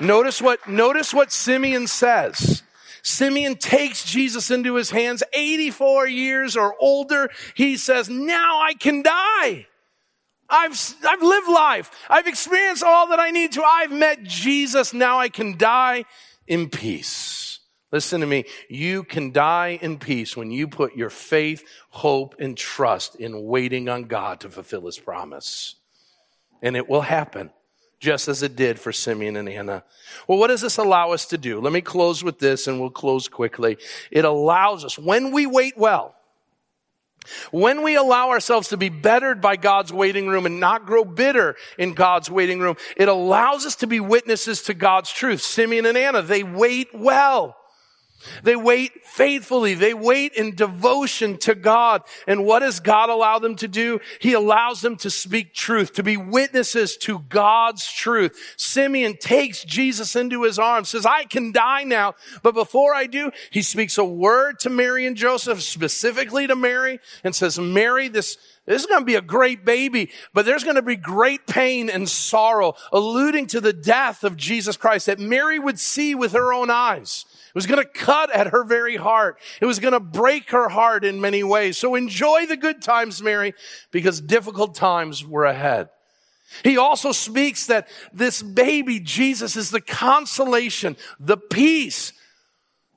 Notice 0.00 0.42
what, 0.42 0.68
notice 0.68 1.14
what 1.14 1.30
Simeon 1.30 1.86
says. 1.86 2.62
Simeon 3.02 3.56
takes 3.56 4.04
Jesus 4.04 4.50
into 4.50 4.74
his 4.74 4.90
hands, 4.90 5.22
84 5.32 6.08
years 6.08 6.56
or 6.56 6.74
older. 6.80 7.30
He 7.54 7.76
says, 7.76 8.08
now 8.08 8.60
I 8.60 8.74
can 8.74 9.02
die. 9.02 9.66
I've, 10.50 10.94
I've 11.06 11.22
lived 11.22 11.48
life. 11.48 11.90
I've 12.10 12.26
experienced 12.26 12.82
all 12.82 13.08
that 13.08 13.20
I 13.20 13.30
need 13.30 13.52
to. 13.52 13.62
I've 13.62 13.92
met 13.92 14.24
Jesus. 14.24 14.92
Now 14.92 15.20
I 15.20 15.28
can 15.28 15.56
die 15.56 16.04
in 16.46 16.68
peace. 16.68 17.47
Listen 17.90 18.20
to 18.20 18.26
me. 18.26 18.44
You 18.68 19.02
can 19.02 19.32
die 19.32 19.78
in 19.80 19.98
peace 19.98 20.36
when 20.36 20.50
you 20.50 20.68
put 20.68 20.94
your 20.94 21.10
faith, 21.10 21.64
hope, 21.90 22.36
and 22.38 22.56
trust 22.56 23.16
in 23.16 23.44
waiting 23.44 23.88
on 23.88 24.04
God 24.04 24.40
to 24.40 24.50
fulfill 24.50 24.86
his 24.86 24.98
promise. 24.98 25.74
And 26.60 26.76
it 26.76 26.88
will 26.88 27.00
happen, 27.00 27.50
just 27.98 28.28
as 28.28 28.42
it 28.42 28.56
did 28.56 28.78
for 28.78 28.92
Simeon 28.92 29.36
and 29.36 29.48
Anna. 29.48 29.84
Well, 30.26 30.38
what 30.38 30.48
does 30.48 30.60
this 30.60 30.76
allow 30.76 31.12
us 31.12 31.26
to 31.26 31.38
do? 31.38 31.60
Let 31.60 31.72
me 31.72 31.80
close 31.80 32.22
with 32.22 32.38
this 32.38 32.66
and 32.66 32.78
we'll 32.78 32.90
close 32.90 33.26
quickly. 33.26 33.78
It 34.10 34.24
allows 34.24 34.84
us, 34.84 34.98
when 34.98 35.32
we 35.32 35.46
wait 35.46 35.78
well, 35.78 36.14
when 37.50 37.82
we 37.82 37.94
allow 37.94 38.30
ourselves 38.30 38.68
to 38.68 38.76
be 38.76 38.88
bettered 38.88 39.40
by 39.40 39.56
God's 39.56 39.92
waiting 39.92 40.28
room 40.28 40.46
and 40.46 40.60
not 40.60 40.86
grow 40.86 41.04
bitter 41.04 41.56
in 41.78 41.94
God's 41.94 42.30
waiting 42.30 42.58
room, 42.58 42.76
it 42.96 43.08
allows 43.08 43.66
us 43.66 43.76
to 43.76 43.86
be 43.86 44.00
witnesses 44.00 44.62
to 44.64 44.74
God's 44.74 45.10
truth. 45.10 45.42
Simeon 45.42 45.86
and 45.86 45.98
Anna, 45.98 46.22
they 46.22 46.42
wait 46.42 46.88
well. 46.94 47.56
They 48.42 48.56
wait 48.56 49.04
faithfully. 49.04 49.74
They 49.74 49.94
wait 49.94 50.34
in 50.34 50.54
devotion 50.54 51.38
to 51.38 51.54
God. 51.54 52.02
And 52.26 52.44
what 52.44 52.60
does 52.60 52.80
God 52.80 53.10
allow 53.10 53.38
them 53.38 53.56
to 53.56 53.68
do? 53.68 54.00
He 54.20 54.32
allows 54.32 54.80
them 54.80 54.96
to 54.98 55.10
speak 55.10 55.54
truth, 55.54 55.92
to 55.94 56.02
be 56.02 56.16
witnesses 56.16 56.96
to 56.98 57.20
God's 57.28 57.90
truth. 57.90 58.54
Simeon 58.56 59.16
takes 59.16 59.62
Jesus 59.64 60.16
into 60.16 60.42
his 60.42 60.58
arms, 60.58 60.88
says, 60.88 61.06
I 61.06 61.24
can 61.24 61.52
die 61.52 61.84
now. 61.84 62.14
But 62.42 62.54
before 62.54 62.94
I 62.94 63.06
do, 63.06 63.30
he 63.50 63.62
speaks 63.62 63.98
a 63.98 64.04
word 64.04 64.58
to 64.60 64.70
Mary 64.70 65.06
and 65.06 65.16
Joseph, 65.16 65.62
specifically 65.62 66.46
to 66.46 66.56
Mary, 66.56 67.00
and 67.22 67.34
says, 67.34 67.58
Mary, 67.58 68.08
this, 68.08 68.36
this 68.68 68.82
is 68.82 68.86
going 68.86 69.00
to 69.00 69.06
be 69.06 69.14
a 69.14 69.22
great 69.22 69.64
baby, 69.64 70.10
but 70.34 70.44
there's 70.44 70.62
going 70.62 70.76
to 70.76 70.82
be 70.82 70.94
great 70.94 71.46
pain 71.46 71.88
and 71.88 72.06
sorrow, 72.06 72.74
alluding 72.92 73.46
to 73.48 73.62
the 73.62 73.72
death 73.72 74.24
of 74.24 74.36
Jesus 74.36 74.76
Christ 74.76 75.06
that 75.06 75.18
Mary 75.18 75.58
would 75.58 75.78
see 75.78 76.14
with 76.14 76.32
her 76.32 76.52
own 76.52 76.68
eyes. 76.68 77.24
It 77.48 77.54
was 77.54 77.66
going 77.66 77.82
to 77.82 77.88
cut 77.88 78.30
at 78.30 78.48
her 78.48 78.64
very 78.64 78.96
heart. 78.96 79.38
It 79.62 79.64
was 79.64 79.78
going 79.78 79.94
to 79.94 80.00
break 80.00 80.50
her 80.50 80.68
heart 80.68 81.02
in 81.02 81.18
many 81.18 81.42
ways. 81.42 81.78
So 81.78 81.94
enjoy 81.94 82.44
the 82.44 82.58
good 82.58 82.82
times, 82.82 83.22
Mary, 83.22 83.54
because 83.90 84.20
difficult 84.20 84.74
times 84.74 85.24
were 85.24 85.46
ahead. 85.46 85.88
He 86.62 86.76
also 86.76 87.12
speaks 87.12 87.66
that 87.66 87.88
this 88.12 88.42
baby, 88.42 89.00
Jesus, 89.00 89.56
is 89.56 89.70
the 89.70 89.80
consolation, 89.80 90.98
the 91.18 91.38
peace, 91.38 92.12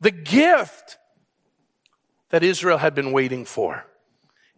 the 0.02 0.12
gift 0.12 0.98
that 2.30 2.44
Israel 2.44 2.78
had 2.78 2.94
been 2.94 3.14
waiting 3.14 3.46
for. 3.46 3.86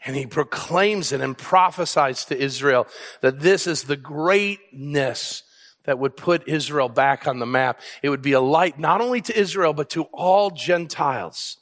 And 0.05 0.15
he 0.15 0.25
proclaims 0.25 1.11
it 1.11 1.21
and 1.21 1.38
prophesies 1.38 2.25
to 2.25 2.38
Israel 2.38 2.88
that 3.21 3.39
this 3.39 3.67
is 3.67 3.84
the 3.84 3.95
greatness 3.95 5.43
that 5.86 5.99
would 5.99 6.17
put 6.17 6.47
Israel 6.47 6.89
back 6.89 7.28
on 7.28 7.39
the 7.39 7.45
map. 7.45 7.80
It 8.01 8.09
would 8.09 8.21
be 8.21 8.34
a 8.34 8.41
light 8.41 8.80
not 8.80 9.01
only 9.01 9.21
to 9.21 9.38
Israel, 9.38 9.73
but 9.73 9.89
to 9.91 10.03
all 10.13 10.49
Gentiles. 10.49 11.57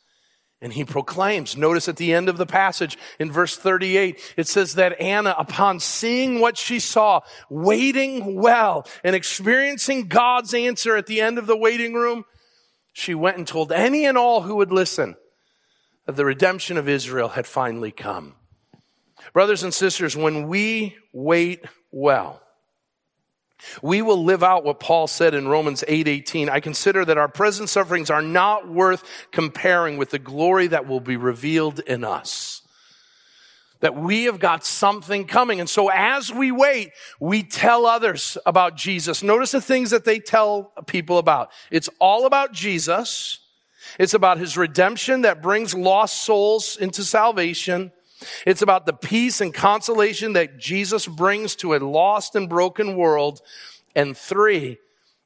And 0.63 0.72
he 0.72 0.86
proclaims, 0.86 1.57
notice 1.57 1.88
at 1.88 1.97
the 1.97 2.13
end 2.13 2.30
of 2.30 2.38
the 2.38 2.45
passage 2.45 2.95
in 3.20 3.32
verse 3.32 3.57
38, 3.57 4.20
it 4.38 4.47
says 4.47 4.76
that 4.76 4.99
Anna, 5.01 5.36
upon 5.38 5.80
seeing 5.80 6.39
what 6.39 6.55
she 6.55 6.80
saw, 6.80 7.22
waiting 7.49 8.36
well 8.39 8.86
and 9.03 9.16
experiencing 9.16 10.07
God's 10.07 10.53
answer 10.53 10.95
at 10.95 11.07
the 11.07 11.20
end 11.20 11.39
of 11.39 11.47
the 11.47 11.57
waiting 11.57 11.95
room, 11.95 12.26
she 12.93 13.16
went 13.16 13.38
and 13.38 13.47
told 13.47 13.72
any 13.72 14.05
and 14.05 14.20
all 14.20 14.41
who 14.41 14.57
would 14.57 14.72
listen 14.72 15.16
that 16.06 16.16
the 16.16 16.26
redemption 16.26 16.78
of 16.78 16.89
Israel 16.89 17.30
had 17.30 17.47
finally 17.47 17.91
come. 17.91 18.36
Brothers 19.34 19.64
and 19.64 19.74
sisters, 19.74 20.18
when 20.18 20.47
we 20.47 20.97
wait 21.14 21.64
well, 21.91 22.41
we 23.84 24.02
will 24.02 24.24
live 24.24 24.43
out 24.43 24.64
what 24.64 24.80
Paul 24.80 25.06
said 25.06 25.36
in 25.36 25.47
Romans 25.47 25.84
8:18. 25.88 26.49
I 26.49 26.60
consider 26.60 27.06
that 27.06 27.20
our 27.20 27.28
present 27.28 27.70
sufferings 27.70 28.10
are 28.10 28.24
not 28.24 28.68
worth 28.68 29.04
comparing 29.32 29.97
with 29.97 30.10
the 30.10 30.20
glory 30.20 30.68
that 30.68 30.88
will 30.88 30.99
be 30.99 31.16
revealed 31.16 31.80
in 31.80 32.04
us. 32.04 32.62
that 33.82 33.95
we 33.95 34.26
have 34.26 34.39
got 34.39 34.64
something 34.64 35.26
coming. 35.26 35.60
And 35.60 35.68
so 35.68 35.89
as 35.89 36.32
we 36.32 36.52
wait, 36.52 36.91
we 37.20 37.43
tell 37.43 37.88
others 37.88 38.38
about 38.45 38.78
Jesus. 38.78 39.24
Notice 39.24 39.52
the 39.52 39.60
things 39.60 39.89
that 39.89 40.06
they 40.06 40.20
tell 40.20 40.72
people 40.86 41.18
about. 41.18 41.52
It's 41.72 41.89
all 41.99 42.28
about 42.28 42.54
Jesus. 42.54 43.39
It's 43.99 44.13
about 44.13 44.38
his 44.38 44.57
redemption 44.57 45.21
that 45.21 45.41
brings 45.41 45.73
lost 45.73 46.23
souls 46.23 46.77
into 46.77 47.03
salvation. 47.03 47.91
It's 48.45 48.61
about 48.61 48.86
the 48.86 48.93
peace 48.93 49.41
and 49.41 49.53
consolation 49.53 50.34
that 50.34 50.57
Jesus 50.57 51.07
brings 51.07 51.55
to 51.57 51.73
a 51.73 51.79
lost 51.79 52.36
and 52.36 52.47
broken 52.47 52.95
world. 52.95 53.41
And 53.95 54.15
three, 54.15 54.77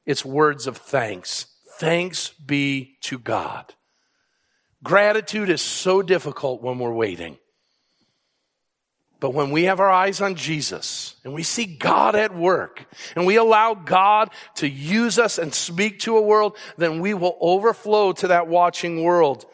it's 0.04 0.24
words 0.24 0.66
of 0.66 0.76
thanks. 0.76 1.46
Thanks 1.78 2.30
be 2.30 2.96
to 3.02 3.18
God. 3.18 3.74
Gratitude 4.82 5.50
is 5.50 5.62
so 5.62 6.00
difficult 6.00 6.62
when 6.62 6.78
we're 6.78 6.92
waiting. 6.92 7.38
But 9.18 9.30
when 9.30 9.50
we 9.50 9.64
have 9.64 9.80
our 9.80 9.90
eyes 9.90 10.20
on 10.20 10.34
Jesus 10.34 11.16
and 11.24 11.32
we 11.32 11.42
see 11.42 11.64
God 11.64 12.14
at 12.14 12.36
work 12.36 12.84
and 13.14 13.24
we 13.24 13.36
allow 13.36 13.72
God 13.74 14.30
to 14.56 14.68
use 14.68 15.18
us 15.18 15.38
and 15.38 15.54
speak 15.54 16.00
to 16.00 16.18
a 16.18 16.22
world, 16.22 16.56
then 16.76 17.00
we 17.00 17.14
will 17.14 17.38
overflow 17.40 18.12
to 18.12 18.28
that 18.28 18.46
watching 18.46 19.02
world 19.02 19.46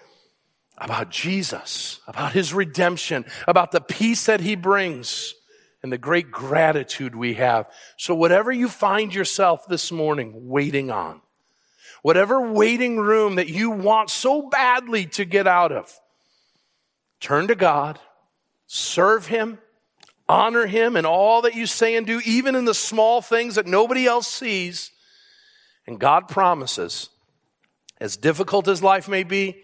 about 0.79 1.11
Jesus, 1.11 2.01
about 2.09 2.33
his 2.33 2.53
redemption, 2.53 3.25
about 3.47 3.71
the 3.71 3.81
peace 3.81 4.27
that 4.27 4.41
he 4.41 4.57
brings 4.57 5.35
and 5.83 5.93
the 5.93 5.99
great 5.99 6.33
gratitude 6.33 7.15
we 7.15 7.35
have. 7.35 7.71
So 7.97 8.17
whatever 8.17 8.51
you 8.51 8.69
find 8.69 9.15
yourself 9.15 9.67
this 9.69 9.93
morning 9.93 10.49
waiting 10.49 10.91
on, 10.91 11.21
whatever 12.03 12.53
waiting 12.53 12.99
room 12.99 13.37
that 13.37 13.49
you 13.49 13.71
want 13.71 14.11
so 14.11 14.49
badly 14.49 15.07
to 15.07 15.25
get 15.25 15.47
out 15.47 15.71
of, 15.71 15.93
turn 17.21 17.47
to 17.47 17.55
God 17.55 18.01
serve 18.75 19.27
Him, 19.27 19.59
honor 20.27 20.66
Him 20.66 20.97
in 20.97 21.05
all 21.05 21.43
that 21.43 21.55
you 21.55 21.66
say 21.66 21.95
and 21.95 22.07
do, 22.07 22.23
even 22.25 22.55
in 22.55 22.64
the 22.64 22.73
small 22.73 23.20
things 23.20 23.57
that 23.57 23.66
nobody 23.66 24.07
else 24.07 24.27
sees. 24.27 24.91
And 25.87 26.01
God 26.01 26.27
promises, 26.27 27.11
as 28.01 28.16
difficult 28.16 28.68
as 28.68 28.83
life 28.83 29.09
may 29.09 29.25
be, 29.25 29.62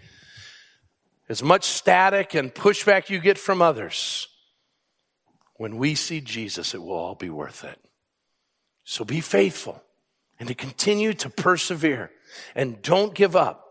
as 1.31 1.43
much 1.43 1.65
static 1.65 2.35
and 2.35 2.55
pushback 2.55 3.09
you 3.09 3.19
get 3.19 3.39
from 3.39 3.63
others, 3.63 4.29
when 5.57 5.79
we 5.79 5.95
see 5.95 6.21
Jesus, 6.21 6.75
it 6.75 6.83
will 6.83 6.93
all 6.93 7.15
be 7.15 7.31
worth 7.31 7.65
it. 7.65 7.79
So 8.85 9.07
be 9.07 9.23
faithful 9.23 9.83
and 10.39 10.49
to 10.49 10.55
continue 10.55 11.15
to 11.15 11.31
persevere 11.31 12.11
and 12.55 12.83
don't 12.83 13.15
give 13.15 13.35
up 13.35 13.65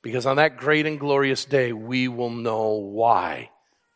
because 0.00 0.26
on 0.26 0.36
that 0.36 0.56
great 0.56 0.86
and 0.86 0.98
glorious 0.98 1.44
day, 1.44 1.72
we 1.72 2.06
will 2.06 2.30
know 2.30 2.70
why 2.74 3.50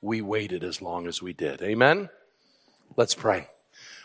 we 0.05 0.21
waited 0.21 0.63
as 0.63 0.83
long 0.83 1.07
as 1.07 1.23
we 1.23 1.33
did. 1.33 1.63
Amen? 1.63 2.11
Let's 2.95 3.15
pray. 3.15 3.49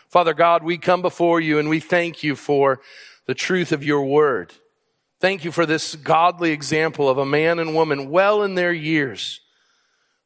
Father 0.08 0.32
God, 0.32 0.64
we 0.64 0.78
come 0.78 1.02
before 1.02 1.40
you 1.40 1.58
and 1.58 1.68
we 1.68 1.78
thank 1.78 2.22
you 2.22 2.34
for 2.34 2.80
the 3.26 3.34
truth 3.34 3.70
of 3.70 3.84
your 3.84 4.06
word. 4.06 4.54
Thank 5.20 5.44
you 5.44 5.52
for 5.52 5.66
this 5.66 5.96
godly 5.96 6.52
example 6.52 7.06
of 7.06 7.18
a 7.18 7.26
man 7.26 7.58
and 7.58 7.74
woman 7.74 8.08
well 8.08 8.42
in 8.42 8.54
their 8.54 8.72
years 8.72 9.40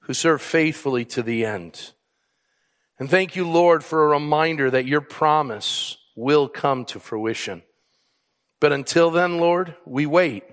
who 0.03 0.15
serve 0.15 0.41
faithfully 0.41 1.05
to 1.07 1.25
the 1.25 1.45
end. 1.45 1.91
And 3.01 3.11
thank 3.11 3.35
you, 3.35 3.49
Lord, 3.49 3.83
for 3.85 4.05
a 4.05 4.21
reminder 4.21 4.71
that 4.71 4.87
your 4.87 5.01
promise 5.01 5.99
will 6.15 6.47
come 6.49 6.85
to 6.87 7.01
fruition. 7.01 7.63
But 8.61 8.73
until 8.73 9.11
then, 9.11 9.39
Lord, 9.39 9.75
we 9.85 10.07
wait. 10.07 10.45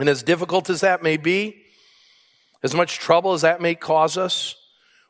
And 0.00 0.08
as 0.08 0.24
difficult 0.24 0.68
as 0.70 0.80
that 0.80 1.04
may 1.04 1.18
be, 1.18 1.62
as 2.62 2.74
much 2.74 2.98
trouble 2.98 3.32
as 3.32 3.42
that 3.42 3.60
may 3.60 3.74
cause 3.74 4.16
us, 4.16 4.56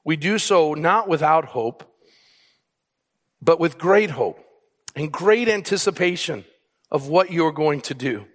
we 0.04 0.16
do 0.16 0.38
so 0.38 0.74
not 0.74 1.08
without 1.08 1.46
hope, 1.46 1.84
but 3.40 3.60
with 3.60 3.78
great 3.78 4.10
hope 4.10 4.38
and 4.94 5.12
great 5.12 5.48
anticipation 5.48 6.44
of 6.90 7.08
what 7.08 7.30
you're 7.30 7.52
going 7.52 7.80
to 7.82 7.94
do. 7.94 8.26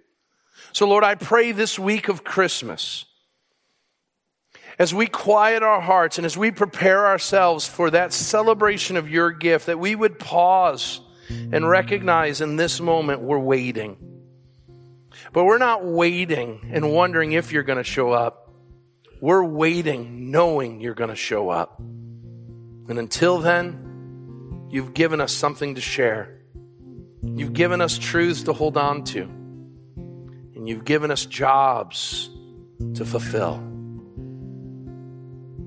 So, 0.72 0.86
Lord, 0.86 1.04
I 1.04 1.14
pray 1.14 1.52
this 1.52 1.78
week 1.78 2.08
of 2.08 2.24
Christmas, 2.24 3.04
as 4.78 4.94
we 4.94 5.06
quiet 5.06 5.62
our 5.62 5.80
hearts 5.80 6.18
and 6.18 6.24
as 6.24 6.36
we 6.36 6.50
prepare 6.50 7.06
ourselves 7.06 7.66
for 7.66 7.90
that 7.90 8.12
celebration 8.12 8.96
of 8.96 9.08
your 9.08 9.30
gift, 9.30 9.66
that 9.66 9.78
we 9.78 9.94
would 9.94 10.18
pause 10.18 11.00
and 11.28 11.68
recognize 11.68 12.40
in 12.40 12.56
this 12.56 12.80
moment 12.80 13.20
we're 13.20 13.38
waiting. 13.38 13.96
But 15.32 15.44
we're 15.44 15.58
not 15.58 15.84
waiting 15.84 16.70
and 16.72 16.92
wondering 16.92 17.32
if 17.32 17.52
you're 17.52 17.62
going 17.62 17.78
to 17.78 17.84
show 17.84 18.10
up. 18.12 18.43
We're 19.24 19.42
waiting 19.42 20.30
knowing 20.30 20.82
you're 20.82 20.92
going 20.92 21.08
to 21.08 21.16
show 21.16 21.48
up. 21.48 21.80
And 21.80 22.98
until 22.98 23.38
then, 23.38 24.66
you've 24.68 24.92
given 24.92 25.18
us 25.22 25.32
something 25.32 25.76
to 25.76 25.80
share. 25.80 26.42
You've 27.22 27.54
given 27.54 27.80
us 27.80 27.96
truths 27.96 28.42
to 28.42 28.52
hold 28.52 28.76
on 28.76 29.02
to. 29.04 29.22
And 29.22 30.68
you've 30.68 30.84
given 30.84 31.10
us 31.10 31.24
jobs 31.24 32.28
to 32.96 33.06
fulfill. 33.06 33.62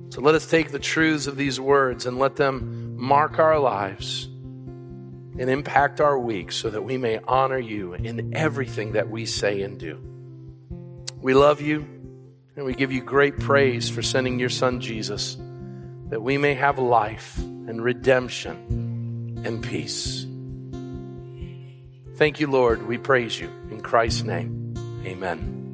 So 0.09 0.21
let 0.21 0.35
us 0.35 0.45
take 0.47 0.71
the 0.71 0.77
truths 0.77 1.25
of 1.25 1.35
these 1.35 1.59
words 1.59 2.05
and 2.05 2.19
let 2.19 2.35
them 2.35 2.95
mark 2.95 3.39
our 3.39 3.57
lives 3.57 4.25
and 4.25 5.49
impact 5.49 5.99
our 5.99 6.19
week 6.19 6.51
so 6.51 6.69
that 6.69 6.83
we 6.83 6.99
may 6.99 7.17
honor 7.27 7.57
you 7.57 7.95
in 7.95 8.35
everything 8.35 8.91
that 8.91 9.09
we 9.09 9.25
say 9.25 9.63
and 9.63 9.79
do. 9.79 9.99
We 11.19 11.33
love 11.33 11.59
you. 11.59 11.96
And 12.57 12.65
we 12.65 12.73
give 12.73 12.91
you 12.91 13.01
great 13.01 13.37
praise 13.37 13.87
for 13.87 14.01
sending 14.01 14.39
your 14.39 14.49
son 14.49 14.81
Jesus 14.81 15.37
that 16.09 16.21
we 16.21 16.39
may 16.39 16.55
have 16.55 16.79
life 16.79 17.37
and 17.37 17.83
redemption 17.83 19.43
and 19.45 19.63
peace. 19.63 20.25
Thank 22.17 22.39
you, 22.39 22.47
Lord. 22.47 22.87
We 22.87 22.97
praise 22.97 23.39
you. 23.39 23.47
In 23.69 23.81
Christ's 23.81 24.23
name, 24.23 24.73
amen. 25.05 25.66